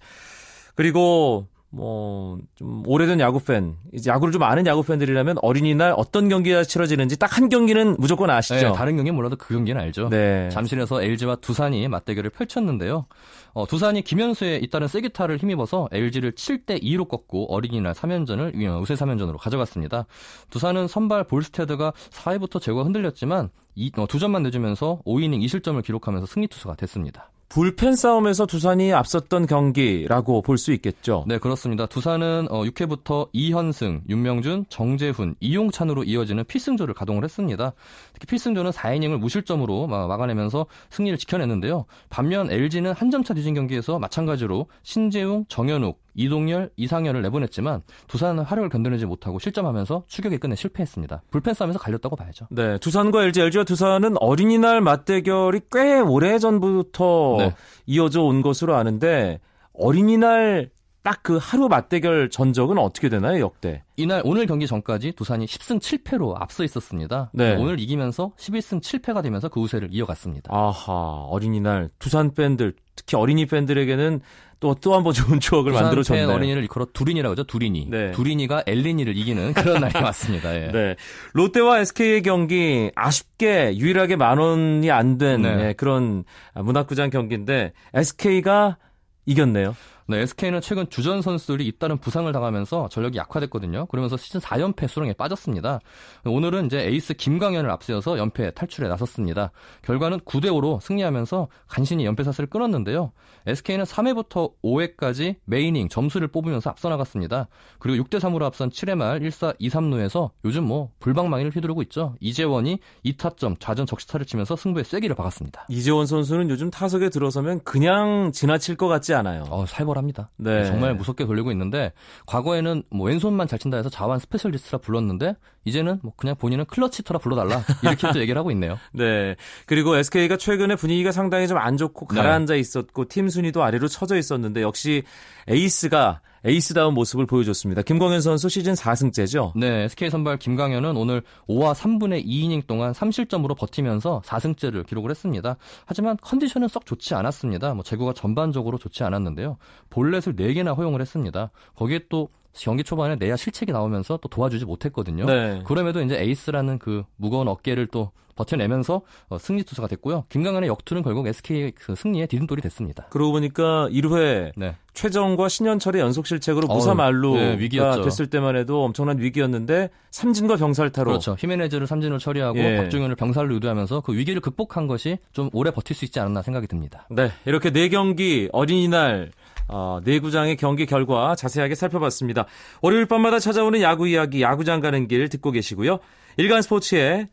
그리고 0.75 1.47
뭐, 1.73 2.37
좀 2.55 2.83
오래된 2.85 3.19
야구 3.21 3.41
팬, 3.43 3.75
이제 3.93 4.11
야구를 4.11 4.31
좀 4.33 4.43
아는 4.43 4.67
야구 4.67 4.83
팬들이라면 4.83 5.37
어린이날 5.41 5.93
어떤 5.97 6.29
경기가 6.29 6.63
치러지는지 6.63 7.17
딱 7.17 7.31
한 7.31 7.47
경기는 7.47 7.95
무조건 7.97 8.29
아시죠? 8.29 8.55
네, 8.69 8.73
다른 8.73 8.97
경기는 8.97 9.15
몰라도 9.15 9.37
그 9.37 9.53
경기는 9.53 9.81
알죠. 9.81 10.09
네. 10.09 10.49
잠실에서 10.49 11.01
LG와 11.01 11.37
두산이 11.37 11.87
맞대결을 11.87 12.29
펼쳤는데요. 12.31 13.05
어, 13.53 13.65
두산이 13.65 14.01
김현수의 14.03 14.61
잇따른 14.63 14.87
세기타를 14.89 15.37
힘입어서 15.37 15.87
LG를 15.91 16.33
7대 16.33 16.83
2로 16.83 17.07
꺾고 17.07 17.53
어린이날 17.53 17.93
3연전을 17.93 18.81
우세 18.81 18.95
3연전으로 18.95 19.37
가져갔습니다. 19.37 20.05
두산은 20.49 20.87
선발 20.89 21.23
볼스테드가 21.25 21.93
4회부터 22.11 22.61
제구가 22.61 22.83
흔들렸지만 22.83 23.49
이, 23.75 23.91
어, 23.97 24.05
두 24.07 24.19
점만 24.19 24.43
내주면서 24.43 25.01
5이닝 25.05 25.41
2실점을 25.45 25.81
기록하면서 25.83 26.25
승리 26.27 26.47
투수가 26.47 26.75
됐습니다. 26.75 27.30
불펜 27.51 27.97
싸움에서 27.97 28.45
두산이 28.45 28.93
앞섰던 28.93 29.45
경기라고 29.45 30.41
볼 30.41 30.57
수 30.57 30.71
있겠죠. 30.71 31.25
네, 31.27 31.37
그렇습니다. 31.37 31.85
두산은 31.85 32.47
6회부터 32.47 33.23
어, 33.23 33.29
이현승, 33.33 34.03
윤명준, 34.07 34.67
정재훈, 34.69 35.35
이용찬으로 35.41 36.05
이어지는 36.05 36.45
필승조를 36.45 36.93
가동을 36.93 37.25
했습니다. 37.25 37.73
특히 38.13 38.27
필승조는 38.27 38.71
4이닝을 38.71 39.17
무실점으로 39.17 39.87
막아내면서 39.87 40.65
승리를 40.91 41.17
지켜냈는데요. 41.17 41.85
반면 42.09 42.49
LG는 42.49 42.93
한 42.93 43.11
점 43.11 43.21
차 43.25 43.33
뒤진 43.33 43.53
경기에서 43.53 43.99
마찬가지로 43.99 44.67
신재웅, 44.83 45.43
정현욱, 45.49 45.99
이동열, 46.13 46.71
이상현을 46.75 47.21
내보냈지만 47.21 47.81
두산은 48.07 48.43
화력을 48.43 48.69
견뎌내지 48.69 49.05
못하고 49.05 49.39
실점하면서 49.39 50.05
추격에 50.07 50.37
끝내 50.37 50.55
실패했습니다. 50.55 51.23
불펜 51.31 51.53
싸움에서 51.53 51.79
갈렸다고 51.79 52.15
봐야죠. 52.15 52.47
네, 52.51 52.77
두산과 52.79 53.23
LG, 53.23 53.41
LG와 53.41 53.63
두산은 53.63 54.17
어린이날 54.19 54.81
맞대결이 54.81 55.61
꽤 55.71 55.99
오래 55.99 56.39
전부터 56.39 57.35
네. 57.39 57.55
이어져 57.85 58.23
온 58.23 58.41
것으로 58.41 58.75
아는데 58.75 59.39
어린이날 59.73 60.69
딱 61.03 61.21
그 61.23 61.37
하루 61.41 61.67
맞대결 61.67 62.29
전적은 62.29 62.77
어떻게 62.77 63.09
되나요, 63.09 63.39
역대? 63.39 63.83
이날 63.95 64.21
오늘 64.23 64.45
경기 64.45 64.67
전까지 64.67 65.13
두산이 65.13 65.45
10승 65.45 65.79
7패로 65.79 66.33
앞서 66.39 66.63
있었습니다. 66.63 67.31
네. 67.33 67.55
오늘 67.55 67.79
이기면서 67.79 68.33
11승 68.37 68.81
7패가 68.81 69.21
되면서 69.23 69.49
그 69.49 69.59
우세를 69.59 69.89
이어갔습니다. 69.91 70.51
아하, 70.53 70.93
어린이날 71.29 71.89
두산 71.99 72.33
팬들, 72.33 72.75
특히 72.95 73.17
어린이 73.17 73.45
팬들에게는 73.45 74.21
또 74.61 74.73
또 74.75 74.93
한 74.93 75.03
번 75.03 75.11
좋은 75.11 75.39
추억을 75.41 75.73
만들어 75.73 76.03
줬네요. 76.03 76.29
어린이를 76.29 76.61
일컬어 76.61 76.85
두린이라고 76.93 77.31
하죠. 77.31 77.43
두린이. 77.43 77.87
네. 77.89 78.11
두린이가 78.11 78.63
엘린이를 78.67 79.17
이기는 79.17 79.53
그런 79.53 79.81
날이 79.81 79.91
왔습니다. 80.01 80.55
예. 80.55 80.71
네. 80.71 80.95
롯데와 81.33 81.79
SK의 81.79 82.21
경기 82.21 82.91
아쉽게 82.95 83.75
유일하게 83.75 84.15
만 84.17 84.37
원이 84.37 84.89
안된 84.91 85.41
네. 85.41 85.55
네, 85.55 85.73
그런 85.73 86.23
문학구장 86.55 87.09
경기인데 87.09 87.73
SK가 87.93 88.77
이겼네요. 89.25 89.75
네, 90.07 90.19
SK는 90.19 90.61
최근 90.61 90.89
주전 90.89 91.21
선수들이 91.21 91.65
잇따른 91.67 91.97
부상을 91.97 92.31
당하면서 92.31 92.89
전력이 92.89 93.17
약화됐거든요. 93.17 93.85
그러면서 93.85 94.17
시즌 94.17 94.39
4연패 94.39 94.87
수렁에 94.87 95.13
빠졌습니다. 95.13 95.79
오늘은 96.25 96.65
이제 96.65 96.81
에이스 96.81 97.13
김광현을 97.13 97.69
앞세워서 97.69 98.17
연패 98.17 98.51
탈출에 98.51 98.87
나섰습니다. 98.87 99.51
결과는 99.83 100.19
9대 100.21 100.45
5로 100.45 100.81
승리하면서 100.81 101.47
간신히 101.67 102.05
연패 102.05 102.23
사슬을 102.23 102.49
끊었는데요. 102.49 103.11
SK는 103.45 103.85
3회부터 103.85 104.53
5회까지 104.63 105.35
매 105.45 105.62
이닝 105.62 105.89
점수를 105.89 106.27
뽑으면서 106.27 106.69
앞서 106.69 106.89
나갔습니다. 106.89 107.47
그리고 107.79 108.03
6대 108.03 108.19
3으로 108.19 108.43
앞선 108.43 108.69
7회 108.69 108.95
말 108.95 109.19
1사 109.19 109.55
2, 109.59 109.69
3루에서 109.69 110.31
요즘 110.45 110.65
뭐 110.65 110.89
불방망이를 110.99 111.51
휘두르고 111.51 111.81
있죠. 111.83 112.15
이재원이 112.19 112.79
2타점 113.05 113.57
좌전 113.59 113.85
적시타를 113.85 114.25
치면서 114.25 114.55
승부에 114.55 114.83
쐐기를 114.83 115.15
박았습니다. 115.15 115.65
이재원 115.69 116.05
선수는 116.05 116.49
요즘 116.49 116.69
타석에 116.69 117.09
들어서면 117.09 117.63
그냥 117.63 118.31
지나칠 118.33 118.75
것 118.75 118.87
같지 118.87 119.13
않아요. 119.13 119.45
어, 119.49 119.65
살벌 119.65 119.90
합니다. 119.97 120.29
네. 120.37 120.65
정말 120.65 120.95
무섭게 120.95 121.25
돌리고 121.25 121.51
있는데 121.51 121.93
과거에는 122.25 122.83
뭐 122.89 123.07
왼손만 123.07 123.47
잘 123.47 123.59
친다 123.59 123.77
해서 123.77 123.89
좌완 123.89 124.19
specialist라 124.19 124.79
불렀는데 124.79 125.35
이제는 125.63 125.99
뭐 126.03 126.13
그냥 126.17 126.35
본인은 126.35 126.65
clutch 126.65 126.88
hitter라 126.88 127.19
불러달라 127.19 127.63
이렇게 127.83 128.11
또 128.11 128.19
얘기를 128.19 128.37
하고 128.37 128.51
있네요. 128.51 128.77
네. 128.93 129.35
그리고 129.67 129.95
SK가 129.95 130.35
최근에 130.37 130.75
분위기가 130.75 131.11
상당히 131.11 131.47
좀 131.47 131.61
안 131.61 131.77
좋고 131.77 132.07
가라앉아 132.07 132.53
네. 132.53 132.59
있었고 132.59 133.07
팀 133.07 133.29
순위도 133.29 133.63
아래로 133.63 133.87
처져 133.87 134.17
있었는데 134.17 134.61
역시 134.61 135.03
에이스가 135.47 136.21
에이스다운 136.43 136.95
모습을 136.95 137.27
보여줬습니다. 137.27 137.83
김광현 137.83 138.21
선수 138.21 138.49
시즌 138.49 138.73
4승째죠? 138.73 139.51
네, 139.55 139.83
SK 139.83 140.09
선발 140.09 140.37
김광현은 140.37 140.97
오늘 140.97 141.21
5와 141.47 141.75
3분의 141.75 142.25
2이닝 142.25 142.65
동안 142.65 142.93
3실점으로 142.93 143.55
버티면서 143.55 144.23
4승째를 144.25 144.87
기록을 144.87 145.11
했습니다. 145.11 145.57
하지만 145.85 146.17
컨디션은 146.19 146.67
썩 146.67 146.87
좋지 146.87 147.13
않았습니다. 147.13 147.75
뭐 147.75 147.83
제구가 147.83 148.13
전반적으로 148.13 148.79
좋지 148.79 149.03
않았는데요. 149.03 149.57
볼넷을 149.91 150.35
4개나 150.35 150.75
허용을 150.75 150.99
했습니다. 151.01 151.51
거기에 151.75 152.01
또 152.09 152.29
경기 152.53 152.83
초반에 152.83 153.15
내야 153.15 153.35
실책이 153.35 153.71
나오면서 153.71 154.17
또 154.21 154.27
도와주지 154.29 154.65
못했거든요. 154.65 155.25
네. 155.25 155.61
그럼에도 155.65 156.01
이제 156.01 156.19
에이스라는 156.19 156.79
그 156.79 157.03
무거운 157.15 157.47
어깨를 157.47 157.87
또 157.87 158.11
버텨내면서 158.35 159.01
어, 159.29 159.37
승리 159.37 159.63
투수가 159.63 159.87
됐고요. 159.87 160.25
김강현의 160.29 160.67
역투는 160.69 161.03
결국 161.03 161.27
SK 161.27 161.71
그 161.71 161.95
승리의 161.95 162.27
디딤돌이 162.27 162.61
됐습니다. 162.61 163.07
그러고 163.09 163.33
보니까 163.33 163.87
1회 163.89 164.53
네. 164.55 164.75
최정과 164.93 165.47
신현철의 165.47 166.01
연속 166.01 166.27
실책으로 166.27 166.67
무사 166.67 166.93
말루가 166.93 167.39
네, 167.39 167.69
됐을 168.03 168.27
때만 168.27 168.57
해도 168.57 168.83
엄청난 168.83 169.19
위기였는데 169.19 169.89
삼진과 170.09 170.57
병살타로 170.57 171.09
그렇죠. 171.09 171.35
히메네즈를 171.39 171.87
삼진으로 171.87 172.19
처리하고 172.19 172.59
예. 172.59 172.77
박종현을 172.77 173.15
병살로 173.15 173.55
유도하면서 173.55 174.01
그 174.01 174.13
위기를 174.13 174.41
극복한 174.41 174.87
것이 174.87 175.17
좀 175.31 175.49
오래 175.53 175.71
버틸 175.71 175.95
수 175.95 176.03
있지 176.03 176.19
않았나 176.19 176.41
생각이 176.41 176.67
듭니다. 176.67 177.07
네, 177.09 177.31
이렇게 177.45 177.71
네 177.71 177.87
경기 177.87 178.49
어린이날 178.51 179.31
어, 179.67 179.99
내구장의 180.03 180.57
경기 180.57 180.85
결과 180.85 181.35
자세하게 181.35 181.75
살펴봤습니다. 181.75 182.45
월요일 182.81 183.05
밤마다 183.05 183.39
찾아오는 183.39 183.81
야구 183.81 184.07
이야기 184.07 184.41
야구장 184.41 184.79
가는 184.79 185.07
길 185.07 185.29
듣고 185.29 185.51
계시고요. 185.51 185.99
일간 186.37 186.61
스포츠의 186.61 187.27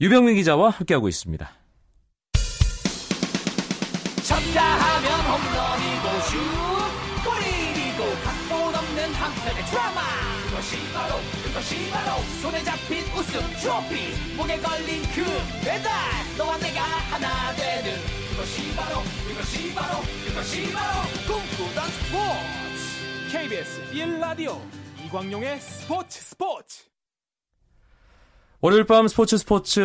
유병민 0.00 0.36
기자와 0.36 0.70
함께하고 0.70 1.08
있습니다. 1.08 1.50
쳤다 4.22 4.62
하면 4.62 5.20
홈런이고 5.20 6.20
슛 6.28 6.38
골이고 7.24 8.04
각본 8.24 8.74
없는 8.74 9.14
한편의 9.14 9.64
드라마 9.64 10.00
그것이 10.50 10.76
바로 10.92 11.14
그것이 11.44 11.90
바로 11.90 12.22
손에 12.42 12.62
잡힌 12.62 13.04
우승 13.16 13.40
트로피 13.60 14.36
목에 14.36 14.58
걸린 14.58 15.02
그 15.14 15.24
배달 15.64 15.90
너와 16.36 16.58
내가 16.58 16.82
하나 16.82 17.54
되는 17.54 18.17
그것이 18.38 18.76
바로 18.76 19.00
그것이 19.26 19.74
바로 19.74 19.98
그것이 20.24 20.72
바로 20.72 21.08
꿈꾸던 21.26 21.88
스포츠 21.90 23.32
KBS 23.32 23.82
1라디오 23.92 24.60
이광용의 25.04 25.58
스포츠 25.58 26.20
스포츠 26.20 26.84
월요일 28.60 28.84
밤 28.84 29.08
스포츠 29.08 29.38
스포츠 29.38 29.80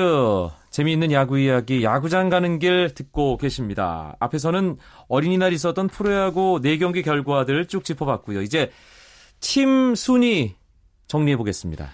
재미있는 0.69 1.12
야구 1.12 1.39
이야기 1.39 1.83
야구장 1.83 2.29
가는 2.29 2.60
길 2.60 2.93
듣고 2.93 3.38
계십니다. 3.38 4.15
앞에서는 4.19 4.77
어린이날 5.07 5.51
있었던 5.53 5.88
프로야구 5.88 6.60
4경기 6.62 7.03
결과들 7.03 7.65
쭉 7.65 7.83
짚어봤고요. 7.83 8.43
이제 8.43 8.72
팀 9.39 9.95
순위 9.95 10.53
정리해 11.07 11.38
보겠습니다. 11.38 11.89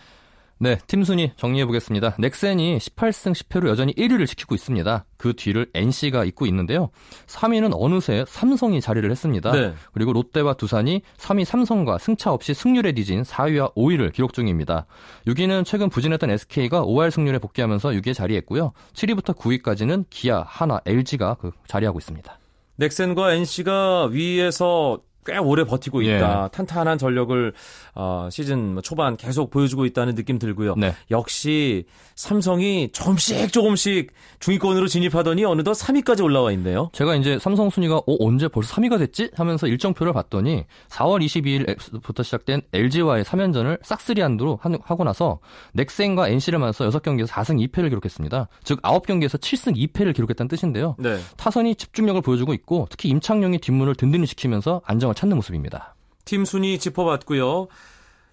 네, 0.61 0.77
팀 0.87 1.05
순위 1.05 1.31
정리해 1.37 1.65
보겠습니다. 1.65 2.15
넥센이 2.19 2.79
18승 2.79 3.33
10패로 3.33 3.69
여전히 3.69 3.93
1위를 3.93 4.27
지키고 4.27 4.55
있습니다. 4.55 5.05
그 5.15 5.33
뒤를 5.33 5.69
NC가 5.73 6.25
잇고 6.25 6.45
있는데요. 6.47 6.89
3위는 7.27 7.71
어느새 7.73 8.25
삼성이 8.27 8.81
자리를 8.81 9.09
했습니다. 9.09 9.53
네. 9.53 9.73
그리고 9.93 10.11
롯데와 10.11 10.55
두산이 10.55 11.01
3위 11.17 11.45
삼성과 11.45 11.97
승차 11.97 12.33
없이 12.33 12.53
승률에 12.53 12.91
뒤진 12.91 13.23
4위와 13.23 13.73
5위를 13.73 14.11
기록 14.11 14.33
중입니다. 14.33 14.85
6위는 15.27 15.63
최근 15.63 15.89
부진했던 15.89 16.29
SK가 16.29 16.83
5할 16.83 17.09
승률에 17.11 17.39
복귀하면서 17.39 17.91
6위에 17.91 18.13
자리했고요. 18.13 18.73
7위부터 18.93 19.37
9위까지는 19.37 20.05
기아, 20.09 20.43
하나, 20.45 20.81
LG가 20.85 21.35
그 21.35 21.51
자리하고 21.67 21.99
있습니다. 21.99 22.37
넥센과 22.75 23.33
NC가 23.33 24.07
위에서 24.07 24.99
꽤 25.25 25.37
오래 25.37 25.63
버티고 25.63 26.01
있다. 26.01 26.43
예. 26.45 26.49
탄탄한 26.51 26.97
전력을 26.97 27.53
어, 27.95 28.29
시즌 28.31 28.73
뭐 28.73 28.81
초반 28.81 29.17
계속 29.17 29.49
보여주고 29.49 29.85
있다는 29.85 30.15
느낌 30.15 30.39
들고요. 30.39 30.75
네. 30.75 30.95
역시 31.11 31.85
삼성이 32.15 32.89
조금씩 32.91 33.51
조금씩 33.51 34.11
중위권으로 34.39 34.87
진입하더니 34.87 35.43
어느덧 35.45 35.73
3위까지 35.73 36.23
올라와 36.23 36.51
있네요. 36.53 36.89
제가 36.93 37.15
이제 37.15 37.37
삼성 37.39 37.69
순위가 37.69 37.97
어, 37.97 38.15
언제 38.19 38.47
벌써 38.47 38.75
3위가 38.75 38.99
됐지? 38.99 39.29
하면서 39.35 39.67
일정표를 39.67 40.13
봤더니 40.13 40.65
4월 40.89 41.23
22일부터 41.25 42.23
시작된 42.23 42.61
LG와의 42.71 43.23
3연전을 43.23 43.79
싹쓸이 43.83 44.21
한두로 44.21 44.59
하고 44.83 45.03
나서 45.03 45.39
넥센과 45.73 46.29
NC를 46.29 46.59
만나서 46.59 46.89
6경기에서 46.89 47.27
4승 47.27 47.67
2패를 47.69 47.89
기록했습니다. 47.89 48.47
즉 48.63 48.81
9경기에서 48.81 49.39
7승 49.39 49.75
2패를 49.75 50.15
기록했다는 50.15 50.47
뜻인데요. 50.47 50.95
네. 50.97 51.17
타선이 51.37 51.75
집중력을 51.75 52.21
보여주고 52.21 52.53
있고 52.53 52.87
특히 52.89 53.09
임창용이 53.09 53.59
뒷문을 53.59 53.95
든든히 53.95 54.25
지키면서 54.27 54.81
안정 54.85 55.08
을 55.09 55.15
찾는 55.15 55.35
모습입니다. 55.35 55.95
팀 56.25 56.45
순위 56.45 56.77
짚어봤고요. 56.79 57.67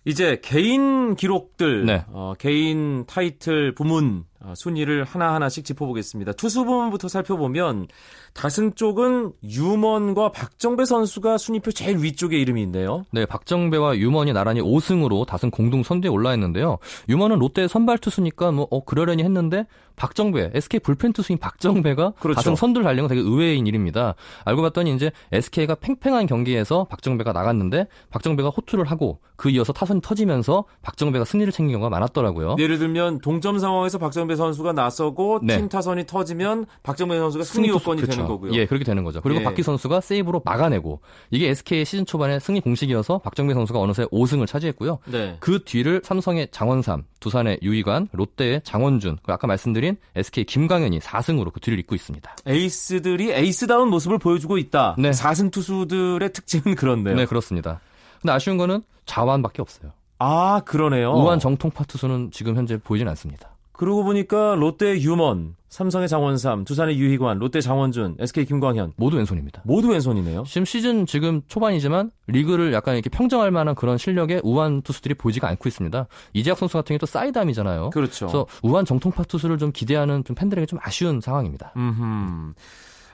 이제 0.04 0.40
개인 0.42 1.16
기록들, 1.16 1.86
네. 1.86 2.04
어, 2.08 2.34
개인 2.38 3.06
타이틀 3.06 3.74
부문 3.74 4.24
어, 4.35 4.35
순위를 4.54 5.04
하나하나씩 5.04 5.64
짚어보겠습니다. 5.64 6.32
투수 6.32 6.64
부문부터 6.64 7.08
살펴보면 7.08 7.88
다승 8.34 8.72
쪽은 8.74 9.32
유먼과 9.42 10.32
박정배 10.32 10.84
선수가 10.84 11.38
순위표 11.38 11.72
제일 11.72 11.98
위쪽에 11.98 12.38
이름이 12.38 12.62
있네요. 12.62 13.04
네, 13.12 13.26
박정배와 13.26 13.96
유먼이 13.96 14.32
나란히 14.32 14.60
5승으로 14.60 15.26
다승 15.26 15.50
공동 15.50 15.82
선두에 15.82 16.10
올라 16.10 16.34
있는데요. 16.34 16.78
유먼은 17.08 17.38
롯데 17.38 17.68
선발 17.68 17.98
투수니까 17.98 18.52
뭐 18.52 18.66
어, 18.70 18.84
그러려니 18.84 19.22
했는데 19.22 19.66
박정배, 19.96 20.50
SK 20.54 20.80
불펜 20.80 21.12
투수인 21.12 21.38
박정배가 21.38 22.12
그렇죠. 22.20 22.36
다승 22.36 22.54
선두를 22.54 22.84
달린 22.84 23.02
건 23.02 23.08
되게 23.08 23.20
의외인 23.20 23.66
일입니다. 23.66 24.14
알고 24.44 24.62
봤더니 24.62 24.94
이제 24.94 25.10
SK가 25.32 25.76
팽팽한 25.76 26.26
경기에서 26.26 26.84
박정배가 26.84 27.32
나갔는데 27.32 27.86
박정배가 28.10 28.50
호투를 28.50 28.84
하고 28.84 29.20
그 29.36 29.50
이어서 29.50 29.72
타선이 29.72 30.00
터지면서 30.02 30.64
박정배가 30.82 31.24
승리를 31.24 31.50
챙긴 31.52 31.74
경우가 31.74 31.90
많았더라고요. 31.90 32.56
예를 32.58 32.78
들면 32.78 33.20
동점 33.20 33.58
상황에서 33.58 33.98
박정배 33.98 34.25
선수가 34.34 34.72
나서고 34.72 35.40
네. 35.42 35.56
팀 35.56 35.68
타선이 35.68 36.06
터지면 36.06 36.66
박정배 36.82 37.16
선수가 37.16 37.44
승리 37.44 37.68
요건이 37.68 38.00
그렇죠. 38.00 38.16
되는 38.16 38.28
거고요. 38.28 38.52
예, 38.54 38.66
그렇게 38.66 38.84
되는 38.84 39.04
거죠. 39.04 39.20
그리고 39.20 39.40
예. 39.40 39.44
박희수 39.44 39.62
선수가 39.62 40.00
세이브로 40.00 40.42
막아내고 40.44 41.00
이게 41.30 41.50
SK의 41.50 41.84
시즌 41.84 42.06
초반에 42.06 42.40
승리 42.40 42.60
공식이어서 42.60 43.18
박정배 43.18 43.54
선수가 43.54 43.78
어느새 43.78 44.04
5승을 44.06 44.46
차지했고요. 44.46 44.98
네. 45.06 45.36
그 45.38 45.62
뒤를 45.64 46.00
삼성의 46.02 46.48
장원삼, 46.50 47.04
두산의 47.20 47.60
유희관, 47.62 48.08
롯데의 48.12 48.62
장원준, 48.64 49.18
그 49.22 49.32
아까 49.32 49.46
말씀드린 49.46 49.96
SK 50.16 50.44
김광현이 50.44 50.98
4승으로 50.98 51.52
그 51.52 51.60
뒤를 51.60 51.78
잇고 51.78 51.94
있습니다. 51.94 52.36
에이스들이 52.46 53.32
에이스다운 53.32 53.90
모습을 53.90 54.18
보여주고 54.18 54.58
있다. 54.58 54.96
네. 54.98 55.10
4승 55.10 55.52
투수들의 55.52 56.32
특징은 56.32 56.74
그렇네요. 56.74 57.14
네, 57.14 57.26
그렇습니다. 57.26 57.80
근데 58.20 58.32
아쉬운 58.32 58.56
거는 58.56 58.82
자완밖에 59.04 59.62
없어요. 59.62 59.92
아, 60.18 60.62
그러네요. 60.64 61.12
우한 61.12 61.38
정통 61.38 61.70
파 61.70 61.84
투수는 61.84 62.30
지금 62.30 62.56
현재 62.56 62.78
보이진 62.78 63.06
않습니다. 63.08 63.55
그러고 63.76 64.04
보니까 64.04 64.54
롯데 64.54 65.00
유먼, 65.00 65.54
삼성의 65.68 66.08
장원삼, 66.08 66.64
두산의 66.64 66.98
유희관, 66.98 67.38
롯데 67.38 67.60
장원준, 67.60 68.16
SK 68.18 68.46
김광현 68.46 68.94
모두 68.96 69.18
왼손입니다. 69.18 69.62
모두 69.64 69.88
왼손이네요. 69.88 70.44
지금 70.44 70.64
시즌 70.64 71.04
지금 71.04 71.42
초반이지만 71.48 72.10
리그를 72.28 72.72
약간 72.72 72.94
이렇게 72.94 73.10
평정할 73.10 73.50
만한 73.50 73.74
그런 73.74 73.98
실력의 73.98 74.40
우한 74.44 74.80
투수들이 74.82 75.14
보이지가 75.14 75.48
않고 75.48 75.68
있습니다. 75.68 76.06
이재학 76.32 76.58
선수 76.58 76.78
같은 76.78 76.94
경우 76.94 76.98
또 76.98 77.06
사이담이잖아요. 77.06 77.90
그렇죠. 77.90 78.26
그래서 78.26 78.46
우한 78.62 78.86
정통파 78.86 79.24
투수를 79.24 79.58
좀 79.58 79.72
기대하는 79.72 80.24
좀 80.24 80.34
팬들에게 80.34 80.64
좀 80.66 80.78
아쉬운 80.82 81.20
상황입니다. 81.20 81.72
음. 81.76 82.54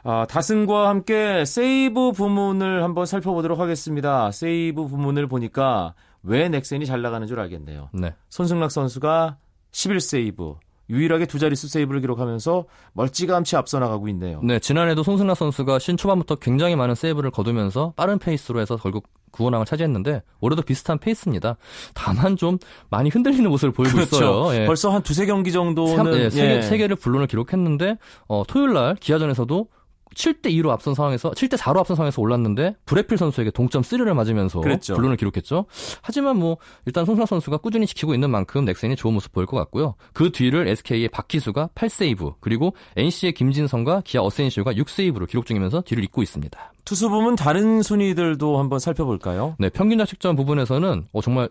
아, 0.04 0.26
다승과 0.28 0.88
함께 0.88 1.44
세이브 1.44 2.12
부문을 2.12 2.82
한번 2.82 3.06
살펴보도록 3.06 3.58
하겠습니다. 3.58 4.30
세이브 4.30 4.86
부문을 4.86 5.26
보니까 5.26 5.94
왜 6.22 6.48
넥센이 6.48 6.86
잘 6.86 7.02
나가는 7.02 7.26
줄 7.26 7.40
알겠네요. 7.40 7.88
네. 7.92 8.14
손승락 8.28 8.70
선수가 8.70 9.36
11세이브, 9.72 10.56
유일하게 10.90 11.26
두 11.26 11.38
자릿수 11.38 11.68
세이브를 11.68 12.00
기록하면서 12.00 12.64
멀찌감치 12.92 13.56
앞서 13.56 13.78
나가고 13.78 14.08
있네요. 14.08 14.40
네, 14.42 14.58
지난해도 14.58 15.02
손승락 15.02 15.36
선수가 15.36 15.78
시즌 15.78 15.96
초반부터 15.96 16.36
굉장히 16.36 16.76
많은 16.76 16.94
세이브를 16.94 17.30
거두면서 17.30 17.94
빠른 17.96 18.18
페이스로 18.18 18.60
해서 18.60 18.76
결국 18.76 19.08
구원왕을 19.30 19.64
차지했는데 19.64 20.22
올해도 20.40 20.62
비슷한 20.62 20.98
페이스입니다. 20.98 21.56
다만 21.94 22.36
좀 22.36 22.58
많이 22.90 23.08
흔들리는 23.08 23.48
모습을 23.48 23.72
보이고 23.72 23.94
그렇죠. 23.94 24.16
있어요. 24.16 24.60
예. 24.60 24.66
벌써 24.66 24.90
한 24.90 25.02
두세 25.02 25.24
경기 25.24 25.52
정도는 25.52 26.14
예, 26.14 26.30
세, 26.30 26.56
예. 26.56 26.62
세 26.62 26.76
개를 26.76 26.96
blown을 26.96 27.26
기록했는데 27.26 27.96
어, 28.28 28.42
토요일 28.46 28.74
날 28.74 28.94
기아전에서도 28.96 29.68
7대 30.14 30.46
2로 30.46 30.70
앞선 30.70 30.94
상황에서 30.94 31.30
7대 31.30 31.56
4로 31.56 31.78
앞선 31.78 31.96
상황에서 31.96 32.20
올랐는데 32.22 32.76
브레필 32.86 33.18
선수에게 33.18 33.50
동점 33.50 33.82
3를 33.82 34.12
맞으면서 34.14 34.60
그랬죠. 34.60 34.94
블론을 34.94 35.16
기록했죠. 35.16 35.66
하지만 36.02 36.38
뭐 36.38 36.58
일단 36.86 37.04
송승 37.04 37.26
선수가 37.26 37.58
꾸준히 37.58 37.86
지키고 37.86 38.14
있는 38.14 38.30
만큼 38.30 38.64
넥센이 38.64 38.96
좋은 38.96 39.14
모습 39.14 39.32
보일 39.32 39.46
것 39.46 39.56
같고요. 39.56 39.94
그 40.12 40.30
뒤를 40.30 40.68
SK의 40.68 41.08
박희수가 41.08 41.70
8세이브 41.74 42.34
그리고 42.40 42.74
NC의 42.96 43.32
김진성과 43.32 44.02
기아 44.04 44.22
어센시오가 44.22 44.72
6세이브로 44.72 45.28
기록 45.28 45.46
중이면서 45.46 45.82
뒤를 45.82 46.04
잇고 46.04 46.22
있습니다. 46.22 46.72
투수 46.84 47.08
부문 47.08 47.36
다른 47.36 47.82
순위들도 47.82 48.58
한번 48.58 48.78
살펴볼까요? 48.78 49.54
네, 49.58 49.68
평균 49.68 49.98
자책점 49.98 50.36
부분에서는 50.36 51.06
어, 51.12 51.20
정말 51.20 51.48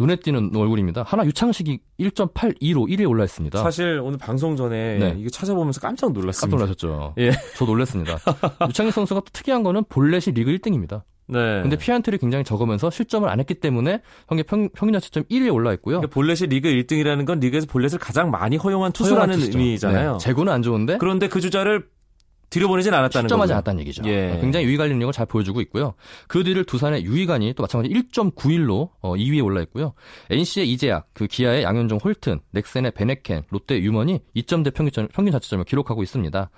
눈에 0.00 0.16
띄는 0.16 0.56
얼굴입니다. 0.56 1.02
하나 1.02 1.26
유창식이 1.26 1.78
1.82로 2.00 2.88
1위에 2.88 3.08
올라 3.08 3.24
있습니다. 3.24 3.62
사실 3.62 4.00
오늘 4.02 4.18
방송 4.18 4.56
전에 4.56 4.98
네. 4.98 5.14
이거 5.18 5.28
찾아보면서 5.28 5.80
깜짝 5.80 6.12
놀랐습니다. 6.12 6.56
깜짝 6.56 6.56
놀라셨죠? 6.56 7.14
예. 7.18 7.32
저 7.56 7.64
놀랐습니다. 7.66 8.18
유창식 8.66 8.94
선수가 8.94 9.20
또 9.20 9.26
특이한 9.32 9.62
거는 9.62 9.84
볼넷이 9.90 10.32
리그 10.34 10.50
1등입니다. 10.52 11.02
네. 11.26 11.62
근데 11.62 11.76
피안트를 11.76 12.18
굉장히 12.18 12.44
적으면서 12.44 12.90
실점을 12.90 13.28
안 13.28 13.38
했기 13.38 13.54
때문에 13.54 14.00
형의 14.28 14.42
평, 14.44 14.68
평균 14.70 14.94
자책점 14.94 15.24
1위에 15.24 15.52
올라 15.52 15.72
있고요. 15.74 15.98
그러니까 15.98 16.14
볼넷이 16.14 16.48
리그 16.48 16.68
1등이라는 16.68 17.26
건 17.26 17.38
리그에서 17.38 17.66
볼넷을 17.66 17.98
가장 17.98 18.30
많이 18.30 18.56
허용한 18.56 18.92
투수라는 18.92 19.34
허용한 19.34 19.60
의미잖아요. 19.60 20.12
네. 20.12 20.18
재구는 20.18 20.52
안 20.52 20.62
좋은데 20.62 20.96
그런데 20.98 21.28
그 21.28 21.40
주자를 21.40 21.86
뒤로보내진 22.50 22.92
않았다는 22.92 23.24
거죠. 23.24 23.34
점하지 23.34 23.52
않았다는 23.52 23.80
얘기죠. 23.80 24.02
예. 24.06 24.38
굉장히 24.40 24.66
유의관 24.66 24.88
능력을 24.88 25.12
잘 25.12 25.24
보여주고 25.26 25.60
있고요. 25.62 25.94
그 26.26 26.42
뒤를 26.42 26.64
두산의 26.64 27.04
유의관이 27.04 27.54
또 27.54 27.62
마찬가지 27.62 27.92
1.91로 27.94 28.90
어, 29.00 29.14
2위에 29.14 29.42
올라 29.44 29.60
있고요. 29.62 29.94
NC의 30.30 30.70
이재학, 30.72 31.06
그 31.12 31.26
기아의 31.26 31.62
양현종 31.62 32.00
홀튼, 32.02 32.40
넥센의 32.50 32.90
밴헤켄, 32.90 33.44
롯데 33.50 33.80
유먼이 33.80 34.20
2점대 34.36 34.74
평균, 34.74 35.08
평균 35.08 35.32
자책점을 35.32 35.64
기록하고 35.64 36.02
있습니다. 36.02 36.50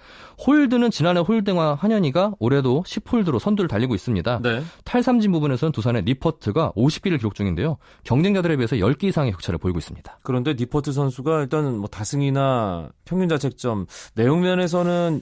홀드는 0.46 0.90
지난해 0.90 1.20
홀드왕 1.20 1.74
한현희가 1.74 2.32
올해도 2.38 2.84
10홀드로 2.86 3.38
선두를 3.38 3.68
달리고 3.68 3.94
있습니다. 3.94 4.40
네. 4.42 4.62
탈삼진 4.84 5.30
부분에서는 5.30 5.72
두산의 5.72 6.04
니퍼트가 6.04 6.72
50개를 6.74 7.18
기록 7.18 7.34
중인데요. 7.34 7.76
경쟁자들에 8.04 8.56
비해서 8.56 8.76
10개 8.76 9.04
이상의 9.04 9.32
격차를 9.32 9.58
보이고 9.58 9.78
있습니다. 9.78 10.20
그런데 10.22 10.54
니퍼트 10.54 10.92
선수가 10.92 11.42
일단 11.42 11.76
뭐 11.76 11.86
다승이나 11.88 12.88
평균 13.04 13.28
자책점 13.28 13.86
내용면에서는 14.14 15.20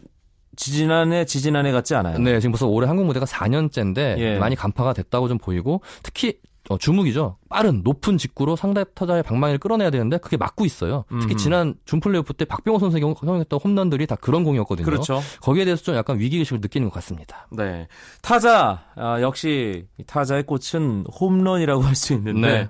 지지난해 0.56 1.24
지지난해 1.24 1.72
같지 1.72 1.94
않아요. 1.94 2.18
네, 2.18 2.40
지금 2.40 2.52
벌써 2.52 2.66
올해 2.66 2.86
한국 2.88 3.06
무대가 3.06 3.26
4년째인데 3.26 4.18
예. 4.18 4.38
많이 4.38 4.56
간파가 4.56 4.92
됐다고 4.92 5.28
좀 5.28 5.38
보이고 5.38 5.80
특히 6.02 6.34
어, 6.68 6.76
주목이죠. 6.76 7.36
빠른 7.48 7.80
높은 7.82 8.18
직구로 8.18 8.54
상대 8.54 8.84
타자의 8.94 9.22
방망이를 9.22 9.58
끌어내야 9.58 9.90
되는데 9.90 10.18
그게 10.18 10.36
맞고 10.36 10.64
있어요. 10.66 11.04
특히 11.20 11.34
음. 11.34 11.36
지난 11.36 11.74
준 11.84 11.98
플레이오프 12.00 12.34
때 12.34 12.44
박병호 12.44 12.78
선수의 12.78 13.00
경험했던 13.00 13.58
홈런들이 13.64 14.06
다 14.06 14.14
그런 14.14 14.44
공이었거든요. 14.44 14.84
그렇죠. 14.84 15.20
거기에 15.40 15.64
대해서 15.64 15.82
좀 15.82 15.96
약간 15.96 16.18
위기의식을 16.20 16.60
느끼는 16.60 16.88
것 16.88 16.94
같습니다. 16.94 17.48
네. 17.50 17.88
타자 18.22 18.84
아, 18.94 19.20
역시 19.20 19.86
타자의 20.06 20.44
꽃은 20.44 21.06
홈런이라고 21.20 21.82
할 21.82 21.94
수 21.96 22.12
있는데 22.12 22.48
네. 22.48 22.68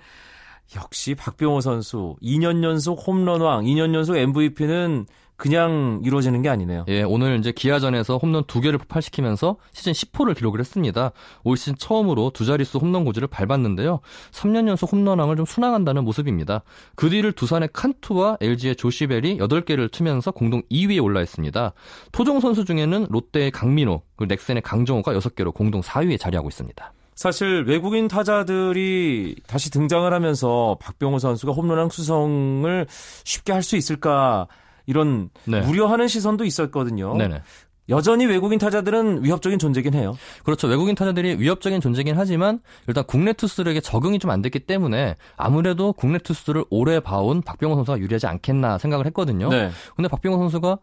역시 0.76 1.14
박병호 1.16 1.60
선수 1.60 2.16
2년 2.22 2.62
연속 2.62 3.06
홈런왕, 3.06 3.64
2년 3.64 3.92
연속 3.92 4.16
MVP는 4.16 5.06
그냥 5.40 6.02
이루어지는 6.04 6.42
게 6.42 6.50
아니네요. 6.50 6.84
예, 6.88 7.02
오늘 7.02 7.38
이제 7.38 7.50
기아전에서 7.50 8.18
홈런 8.18 8.44
두 8.46 8.60
개를 8.60 8.78
폭발시키면서 8.78 9.56
시즌 9.72 9.92
10호를 9.92 10.36
기록을 10.36 10.60
했습니다. 10.60 11.12
올 11.44 11.56
시즌 11.56 11.76
처음으로 11.76 12.30
두 12.34 12.44
자릿수 12.44 12.76
홈런 12.76 13.06
고지를 13.06 13.26
밟았는데요. 13.26 14.00
3년 14.32 14.68
연속 14.68 14.92
홈런왕을 14.92 15.36
좀 15.36 15.46
순항한다는 15.46 16.04
모습입니다. 16.04 16.62
그 16.94 17.08
뒤를 17.08 17.32
두산의 17.32 17.70
칸투와 17.72 18.36
LG의 18.38 18.76
조시벨이 18.76 19.38
8개를 19.38 19.90
치면서 19.90 20.30
공동 20.30 20.62
2위에 20.70 21.02
올라 21.02 21.22
있습니다. 21.22 21.72
토종 22.12 22.40
선수 22.40 22.66
중에는 22.66 23.06
롯데의 23.08 23.50
강민호, 23.50 24.02
그리고 24.16 24.34
넥센의 24.34 24.60
강정호가 24.60 25.14
6개로 25.14 25.54
공동 25.54 25.80
4위에 25.80 26.20
자리하고 26.20 26.48
있습니다. 26.48 26.92
사실 27.14 27.64
외국인 27.66 28.08
타자들이 28.08 29.36
다시 29.46 29.70
등장을 29.70 30.12
하면서 30.12 30.76
박병호 30.82 31.18
선수가 31.18 31.52
홈런왕 31.52 31.88
수성을 31.88 32.86
쉽게 33.24 33.52
할 33.52 33.62
수 33.62 33.76
있을까 33.76 34.46
이런 34.90 35.30
네. 35.44 35.60
우려하는 35.60 36.08
시선도 36.08 36.44
있었거든요. 36.44 37.16
네네. 37.16 37.42
여전히 37.88 38.26
외국인 38.26 38.58
타자들은 38.58 39.24
위협적인 39.24 39.58
존재긴 39.58 39.94
해요. 39.94 40.16
그렇죠. 40.44 40.68
외국인 40.68 40.94
타자들이 40.94 41.36
위협적인 41.38 41.80
존재긴 41.80 42.16
하지만 42.16 42.60
일단 42.86 43.04
국내 43.06 43.32
투수들에게 43.32 43.80
적응이 43.80 44.18
좀 44.18 44.30
안 44.30 44.42
됐기 44.42 44.60
때문에 44.60 45.16
아무래도 45.36 45.92
국내 45.92 46.18
투수들을 46.18 46.64
오래 46.70 47.00
봐온 47.00 47.42
박병호 47.42 47.74
선수가 47.76 47.98
유리하지 47.98 48.26
않겠나 48.28 48.78
생각을 48.78 49.06
했거든요. 49.06 49.48
네. 49.48 49.70
근데 49.96 50.08
박병호 50.08 50.38
선수가 50.38 50.78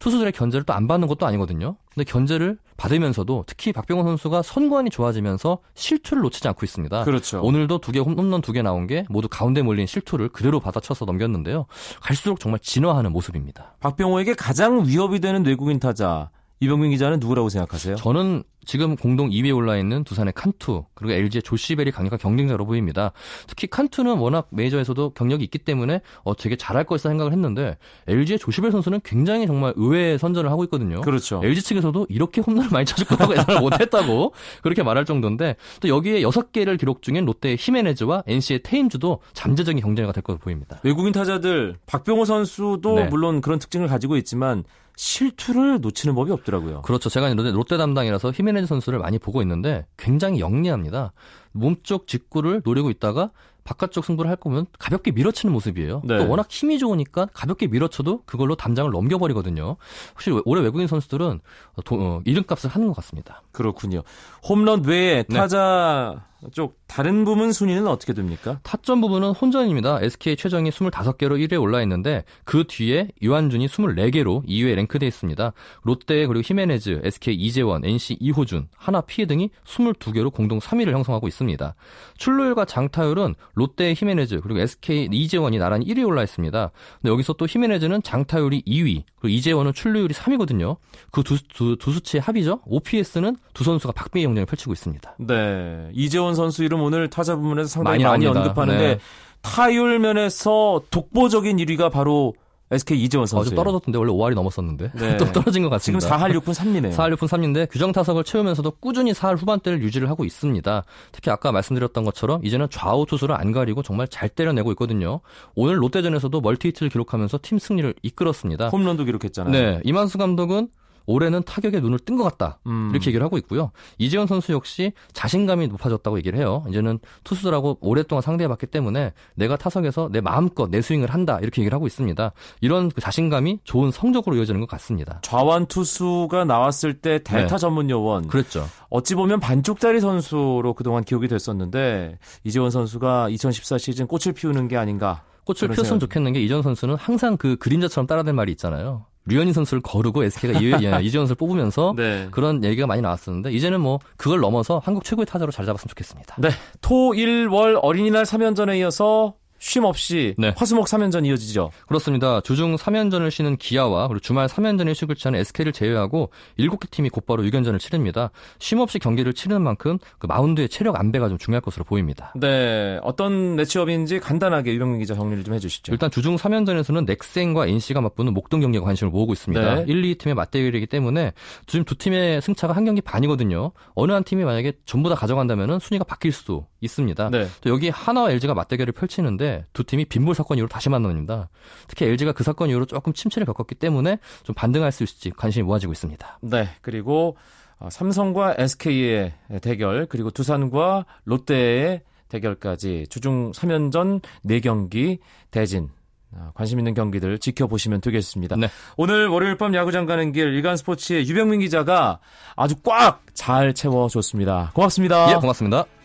투수들의 0.00 0.32
견제를 0.32 0.64
또 0.64 0.72
안 0.72 0.88
받는 0.88 1.06
것도 1.08 1.26
아니거든요. 1.26 1.76
근데 1.94 2.04
견제를 2.10 2.58
받으면서도 2.76 3.44
특히 3.46 3.72
박병호 3.72 4.02
선수가 4.04 4.42
선관이 4.42 4.88
좋아지면서 4.90 5.58
실투를 5.74 6.22
놓치지 6.22 6.48
않고 6.48 6.64
있습니다. 6.64 7.04
그렇죠. 7.04 7.42
오늘도 7.42 7.78
두 7.78 7.92
개 7.92 7.98
홈런 8.00 8.40
두 8.40 8.52
개 8.52 8.62
나온 8.62 8.86
게 8.86 9.04
모두 9.10 9.28
가운데 9.28 9.62
몰린 9.62 9.86
실투를 9.86 10.30
그대로 10.30 10.58
받아쳐서 10.58 11.04
넘겼는데요. 11.04 11.66
갈수록 12.00 12.40
정말 12.40 12.60
진화하는 12.60 13.12
모습입니다. 13.12 13.76
박병호에게 13.80 14.34
가장 14.34 14.84
위협이 14.86 15.20
되는 15.20 15.44
외국인 15.44 15.78
타자 15.78 16.30
이병민 16.60 16.90
기자는 16.90 17.20
누구라고 17.20 17.48
생각하세요? 17.48 17.96
저는 17.96 18.42
지금 18.66 18.94
공동 18.94 19.30
2위에 19.30 19.56
올라 19.56 19.78
있는 19.78 20.04
두산의 20.04 20.34
칸투 20.34 20.84
그리고 20.94 21.14
LG의 21.14 21.42
조시벨이 21.42 21.90
강력한 21.90 22.18
경쟁자로 22.18 22.66
보입니다. 22.66 23.12
특히 23.46 23.66
칸투는 23.66 24.18
워낙 24.18 24.48
메이저에서도 24.50 25.10
경력이 25.14 25.42
있기 25.44 25.58
때문에 25.58 26.02
어 26.22 26.36
되게 26.36 26.56
잘할 26.56 26.84
것이다 26.84 27.08
생각을 27.08 27.32
했는데 27.32 27.78
LG의 28.06 28.38
조시벨 28.38 28.70
선수는 28.72 29.00
굉장히 29.02 29.46
정말 29.46 29.72
의외의 29.76 30.18
선전을 30.18 30.50
하고 30.50 30.64
있거든요. 30.64 31.00
그렇죠. 31.00 31.40
LG 31.42 31.62
측에서도 31.62 32.06
이렇게 32.10 32.42
홈런을 32.42 32.68
많이 32.70 32.84
쳐줄 32.84 33.06
거라고 33.06 33.32
예상을 33.32 33.58
못했다고 33.62 34.34
그렇게 34.62 34.82
말할 34.82 35.06
정도인데 35.06 35.56
또 35.80 35.88
여기에 35.88 36.20
6개를 36.20 36.78
기록 36.78 37.00
중인 37.00 37.24
롯데의 37.24 37.56
히메네즈와 37.58 38.24
NC의 38.26 38.62
테임즈도 38.62 39.20
잠재적인 39.32 39.82
경쟁자가 39.82 40.12
될 40.12 40.22
것으로 40.22 40.38
보입니다. 40.38 40.78
외국인 40.82 41.12
타자들 41.12 41.76
박병호 41.86 42.26
선수도 42.26 42.96
네. 42.96 43.04
물론 43.06 43.40
그런 43.40 43.58
특징을 43.58 43.88
가지고 43.88 44.18
있지만 44.18 44.64
실투를 45.00 45.80
놓치는 45.80 46.14
법이 46.14 46.30
없더라고요. 46.30 46.82
그렇죠. 46.82 47.08
제가 47.08 47.32
롯데, 47.32 47.52
롯데 47.52 47.78
담당이라서 47.78 48.32
히메네즈 48.32 48.66
선수를 48.66 48.98
많이 48.98 49.18
보고 49.18 49.40
있는데 49.40 49.86
굉장히 49.96 50.40
영리합니다. 50.40 51.12
몸쪽 51.52 52.06
직구를 52.06 52.60
노리고 52.62 52.90
있다가 52.90 53.30
바깥쪽 53.64 54.04
승부를 54.04 54.28
할 54.28 54.36
거면 54.36 54.66
가볍게 54.78 55.10
밀어치는 55.10 55.54
모습이에요. 55.54 56.02
네. 56.04 56.18
또 56.18 56.28
워낙 56.28 56.48
힘이 56.50 56.78
좋으니까 56.78 57.28
가볍게 57.32 57.66
밀어쳐도 57.66 58.24
그걸로 58.26 58.56
담장을 58.56 58.90
넘겨버리거든요. 58.90 59.76
혹시 60.12 60.30
올해 60.44 60.62
외국인 60.62 60.86
선수들은 60.86 61.40
도, 61.86 61.96
어, 61.98 62.20
이름값을 62.26 62.68
하는 62.68 62.88
것 62.88 62.96
같습니다. 62.96 63.42
그렇군요. 63.52 64.02
홈런 64.46 64.84
외에 64.84 65.22
네. 65.22 65.36
타자 65.36 66.26
쪽 66.52 66.79
다른 66.90 67.24
부문 67.24 67.52
순위는 67.52 67.86
어떻게 67.86 68.12
됩니까? 68.12 68.58
타점 68.64 69.00
부분은 69.00 69.30
혼전입니다. 69.30 70.00
SK 70.02 70.34
최정이 70.34 70.70
25개로 70.70 71.38
1위에 71.38 71.62
올라 71.62 71.80
있는데 71.82 72.24
그 72.42 72.64
뒤에 72.66 73.06
유한준이 73.22 73.68
24개로 73.68 74.44
2위에 74.44 74.74
랭크돼 74.74 75.06
있습니다. 75.06 75.52
롯데 75.84 76.26
그리고 76.26 76.42
히메네즈, 76.44 77.02
SK 77.04 77.36
이재원, 77.36 77.84
NC 77.84 78.16
이호준, 78.18 78.66
하나 78.76 79.02
피해 79.02 79.24
등이 79.24 79.50
22개로 79.64 80.32
공동 80.32 80.58
3위를 80.58 80.90
형성하고 80.90 81.28
있습니다. 81.28 81.76
출루율과 82.18 82.64
장타율은 82.64 83.36
롯데 83.54 83.94
히메네즈 83.96 84.40
그리고 84.40 84.58
SK 84.58 85.10
이재원이 85.12 85.58
나란히 85.58 85.86
1위에 85.86 86.04
올라 86.04 86.24
있습니다. 86.24 86.72
근데 87.00 87.12
여기서 87.12 87.34
또 87.34 87.46
히메네즈는 87.48 88.02
장타율이 88.02 88.62
2위, 88.66 89.04
그리고 89.20 89.28
이재원은 89.28 89.74
출루율이 89.74 90.12
3위거든요. 90.12 90.76
그두 91.12 91.38
두, 91.46 91.76
두 91.76 91.92
수치의 91.92 92.20
합이죠. 92.20 92.62
OPS는 92.66 93.36
두 93.54 93.62
선수가 93.62 93.92
박빙의 93.92 94.26
경쟁을 94.26 94.46
펼치고 94.46 94.72
있습니다. 94.72 95.14
네. 95.20 95.90
이재원 95.94 96.34
선수 96.34 96.64
이름 96.64 96.79
오늘 96.80 97.08
타자 97.10 97.36
부문에서 97.36 97.68
상당히 97.68 98.04
많이 98.04 98.26
많이. 98.26 98.38
언급하는데 98.38 98.86
네. 98.86 98.98
타율 99.42 99.98
면에서 99.98 100.82
독보적인 100.90 101.56
1위가 101.56 101.90
바로 101.90 102.34
SK 102.72 103.02
이재원 103.02 103.24
어, 103.24 103.26
선수. 103.26 103.48
좀 103.50 103.56
떨어졌던데 103.56 103.98
원래 103.98 104.12
5할이 104.12 104.34
넘었었는데 104.34 104.92
네. 104.94 105.16
또 105.18 105.24
떨어진 105.32 105.68
것 105.68 105.76
지금 105.80 105.98
같습니다. 105.98 106.16
4할 106.16 106.38
6분 106.38 106.54
3리네요. 106.54 106.94
4할 106.94 107.16
6분 107.16 107.26
3리인데 107.26 107.68
규정 107.70 107.90
타석을 107.90 108.22
채우면서도 108.22 108.70
꾸준히 108.78 109.12
4할 109.12 109.38
후반대를 109.38 109.82
유지를 109.82 110.08
하고 110.08 110.24
있습니다. 110.24 110.84
특히 111.10 111.30
아까 111.32 111.50
말씀드렸던 111.50 112.04
것처럼 112.04 112.44
이제는 112.44 112.68
좌우 112.70 113.06
투수를 113.06 113.34
안 113.34 113.50
가리고 113.50 113.82
정말 113.82 114.06
잘 114.06 114.28
때려내고 114.28 114.70
있거든요. 114.72 115.20
오늘 115.56 115.82
롯데전에서도 115.82 116.40
멀티히트를 116.40 116.90
기록하면서 116.90 117.40
팀 117.42 117.58
승리를 117.58 117.92
이끌었습니다. 118.02 118.68
홈런도 118.68 119.04
기록했잖아요. 119.04 119.52
네, 119.52 119.80
이만수 119.82 120.18
감독은 120.18 120.68
올해는 121.06 121.42
타격에 121.44 121.80
눈을 121.80 121.98
뜬 122.00 122.16
것 122.16 122.24
같다. 122.24 122.58
음. 122.66 122.90
이렇게 122.92 123.06
얘기를 123.08 123.24
하고 123.24 123.38
있고요. 123.38 123.70
이재원 123.98 124.26
선수 124.26 124.52
역시 124.52 124.92
자신감이 125.12 125.68
높아졌다고 125.68 126.18
얘기를 126.18 126.38
해요. 126.38 126.64
이제는 126.68 126.98
투수들하고 127.24 127.78
오랫동안 127.80 128.22
상대해봤기 128.22 128.66
때문에 128.66 129.12
내가 129.34 129.56
타석에서 129.56 130.10
내 130.12 130.20
마음껏 130.20 130.68
내 130.70 130.82
스윙을 130.82 131.10
한다. 131.10 131.38
이렇게 131.40 131.62
얘기를 131.62 131.74
하고 131.74 131.86
있습니다. 131.86 132.32
이런 132.60 132.90
그 132.90 133.00
자신감이 133.00 133.60
좋은 133.64 133.90
성적으로 133.90 134.36
이어지는 134.36 134.60
것 134.60 134.68
같습니다. 134.68 135.20
좌완 135.22 135.66
투수가 135.66 136.44
나왔을 136.44 136.94
때 137.00 137.22
델타 137.22 137.56
네. 137.56 137.58
전문 137.58 137.88
요원 137.90 138.28
그랬죠. 138.28 138.66
어찌 138.88 139.14
보면 139.14 139.40
반쪽짜리 139.40 140.00
선수로 140.00 140.74
그동안 140.74 141.04
기억이 141.04 141.28
됐었는데 141.28 142.18
이재원 142.44 142.70
선수가 142.70 143.28
2014 143.30 143.78
시즌 143.78 144.06
꽃을 144.06 144.34
피우는 144.34 144.68
게 144.68 144.76
아닌가. 144.76 145.22
꽃을 145.44 145.70
피웠으면 145.72 145.98
좋겠는 146.00 146.32
게 146.34 146.40
이전 146.42 146.62
선수는 146.62 146.94
항상 146.96 147.36
그 147.36 147.56
그림자처럼 147.56 148.06
따라될 148.06 148.34
말이 148.34 148.52
있잖아요. 148.52 149.06
류현희 149.30 149.52
선수를 149.52 149.82
거르고 149.82 150.24
SK가 150.24 150.58
이재원 151.00 151.26
선수를 151.26 151.36
뽑으면서 151.36 151.94
네. 151.96 152.28
그런 152.30 152.62
얘기가 152.64 152.86
많이 152.86 153.00
나왔었는데 153.00 153.52
이제는 153.52 153.80
뭐 153.80 153.98
그걸 154.16 154.40
넘어서 154.40 154.80
한국 154.84 155.04
최고의 155.04 155.26
타자로 155.26 155.50
잘 155.50 155.64
잡았으면 155.66 155.88
좋겠습니다. 155.88 156.36
네. 156.38 156.50
토, 156.80 157.14
일, 157.14 157.48
월 157.48 157.78
어린이날 157.80 158.24
3연전에 158.24 158.78
이어서 158.78 159.34
쉼 159.60 159.84
없이 159.84 160.34
네. 160.38 160.52
화수목 160.56 160.86
3연전 160.86 161.26
이어지죠. 161.26 161.70
그렇습니다. 161.86 162.40
주중 162.40 162.76
3연전을 162.76 163.30
쉬는 163.30 163.58
기아와 163.58 164.08
그리고 164.08 164.20
주말 164.20 164.46
3연전에 164.46 164.88
휴식을 164.88 165.14
취하는 165.14 165.38
SK를 165.40 165.72
제외하고 165.72 166.30
7개 166.58 166.90
팀이 166.90 167.10
곧바로 167.10 167.42
6연전을 167.44 167.78
치릅니다. 167.78 168.30
쉼 168.58 168.80
없이 168.80 168.98
경기를 168.98 169.34
치르는 169.34 169.62
만큼 169.62 169.98
그 170.18 170.26
마운드의 170.26 170.70
체력 170.70 170.98
안배가 170.98 171.28
좀 171.28 171.36
중요할 171.38 171.60
것으로 171.60 171.84
보입니다. 171.84 172.32
네. 172.36 172.98
어떤 173.02 173.54
매치업인지 173.56 174.18
간단하게 174.18 174.72
유병민 174.74 174.98
기자 174.98 175.14
정리를 175.14 175.44
좀 175.44 175.54
해주시죠. 175.54 175.92
일단 175.92 176.10
주중 176.10 176.36
3연전에서는 176.36 177.04
넥센과 177.04 177.66
NC가 177.66 178.00
맞붙는 178.00 178.32
목동 178.32 178.60
경기가 178.60 178.84
관심을 178.86 179.12
모으고 179.12 179.34
있습니다. 179.34 179.74
네. 179.74 179.84
1, 179.86 180.02
2팀의 180.14 180.34
맞대결이기 180.34 180.86
때문에 180.86 181.32
지금 181.66 181.84
두 181.84 181.96
팀의 181.96 182.40
승차가 182.40 182.74
한 182.74 182.86
경기 182.86 183.02
반이거든요. 183.02 183.72
어느 183.94 184.12
한 184.12 184.24
팀이 184.24 184.42
만약에 184.44 184.72
전부 184.86 185.10
다 185.10 185.14
가져간다면 185.14 185.80
순위가 185.80 186.04
바뀔 186.04 186.32
수도 186.32 186.66
있습니다. 186.80 187.28
네. 187.28 187.46
또 187.60 187.68
여기 187.68 187.90
하나와 187.90 188.30
LG가 188.30 188.54
맞대결을 188.54 188.94
펼치는데 188.94 189.49
두 189.72 189.84
팀이 189.84 190.04
빈볼 190.06 190.34
사건 190.34 190.58
이후로 190.58 190.68
다시 190.68 190.88
만납니다. 190.88 191.48
특히 191.88 192.06
LG가 192.06 192.32
그 192.32 192.44
사건 192.44 192.70
이후로 192.70 192.86
조금 192.86 193.12
침체를 193.12 193.46
겪었기 193.46 193.74
때문에 193.76 194.18
좀 194.42 194.54
반등할 194.54 194.92
수 194.92 195.04
있을지 195.04 195.30
관심이 195.30 195.64
모아지고 195.64 195.92
있습니다. 195.92 196.38
네. 196.42 196.68
그리고 196.80 197.36
어, 197.78 197.88
삼성과 197.90 198.56
SK의 198.58 199.32
대결, 199.62 200.06
그리고 200.06 200.30
두산과 200.30 201.06
롯데의 201.24 202.02
대결까지 202.28 203.06
주중 203.08 203.52
3연전 203.52 204.22
4경기 204.44 205.18
대진. 205.50 205.88
아, 206.32 206.52
관심 206.54 206.78
있는 206.78 206.94
경기들 206.94 207.38
지켜보시면 207.38 208.00
되겠습니다. 208.02 208.54
네. 208.54 208.68
오늘 208.96 209.26
월요일 209.26 209.56
밤 209.56 209.74
야구장 209.74 210.06
가는 210.06 210.30
길 210.30 210.46
일간 210.54 210.76
스포츠의 210.76 211.28
유병민 211.28 211.58
기자가 211.58 212.20
아주 212.54 212.76
꽉 212.84 213.24
잘 213.40 213.72
채워줬습니다. 213.72 214.72
고맙습니다. 214.74 215.32
예, 215.32 215.34
고맙습니다. 215.36 215.99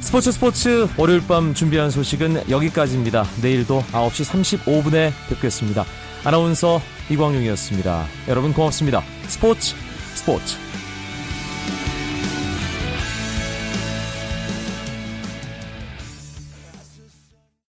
스포츠 0.00 0.32
스포츠 0.32 0.88
월요일 0.96 1.20
밤 1.26 1.54
준비한 1.54 1.90
소식은 1.90 2.50
여기까지입니다. 2.50 3.24
내일도 3.42 3.82
9시 3.92 4.58
35분에 4.64 5.12
뵙겠습니다. 5.28 5.84
아나운서 6.24 6.80
이광용이었습니다. 7.10 8.06
여러분 8.28 8.52
고맙습니다. 8.52 9.02
스포츠 9.28 9.76
스포츠 10.14 10.69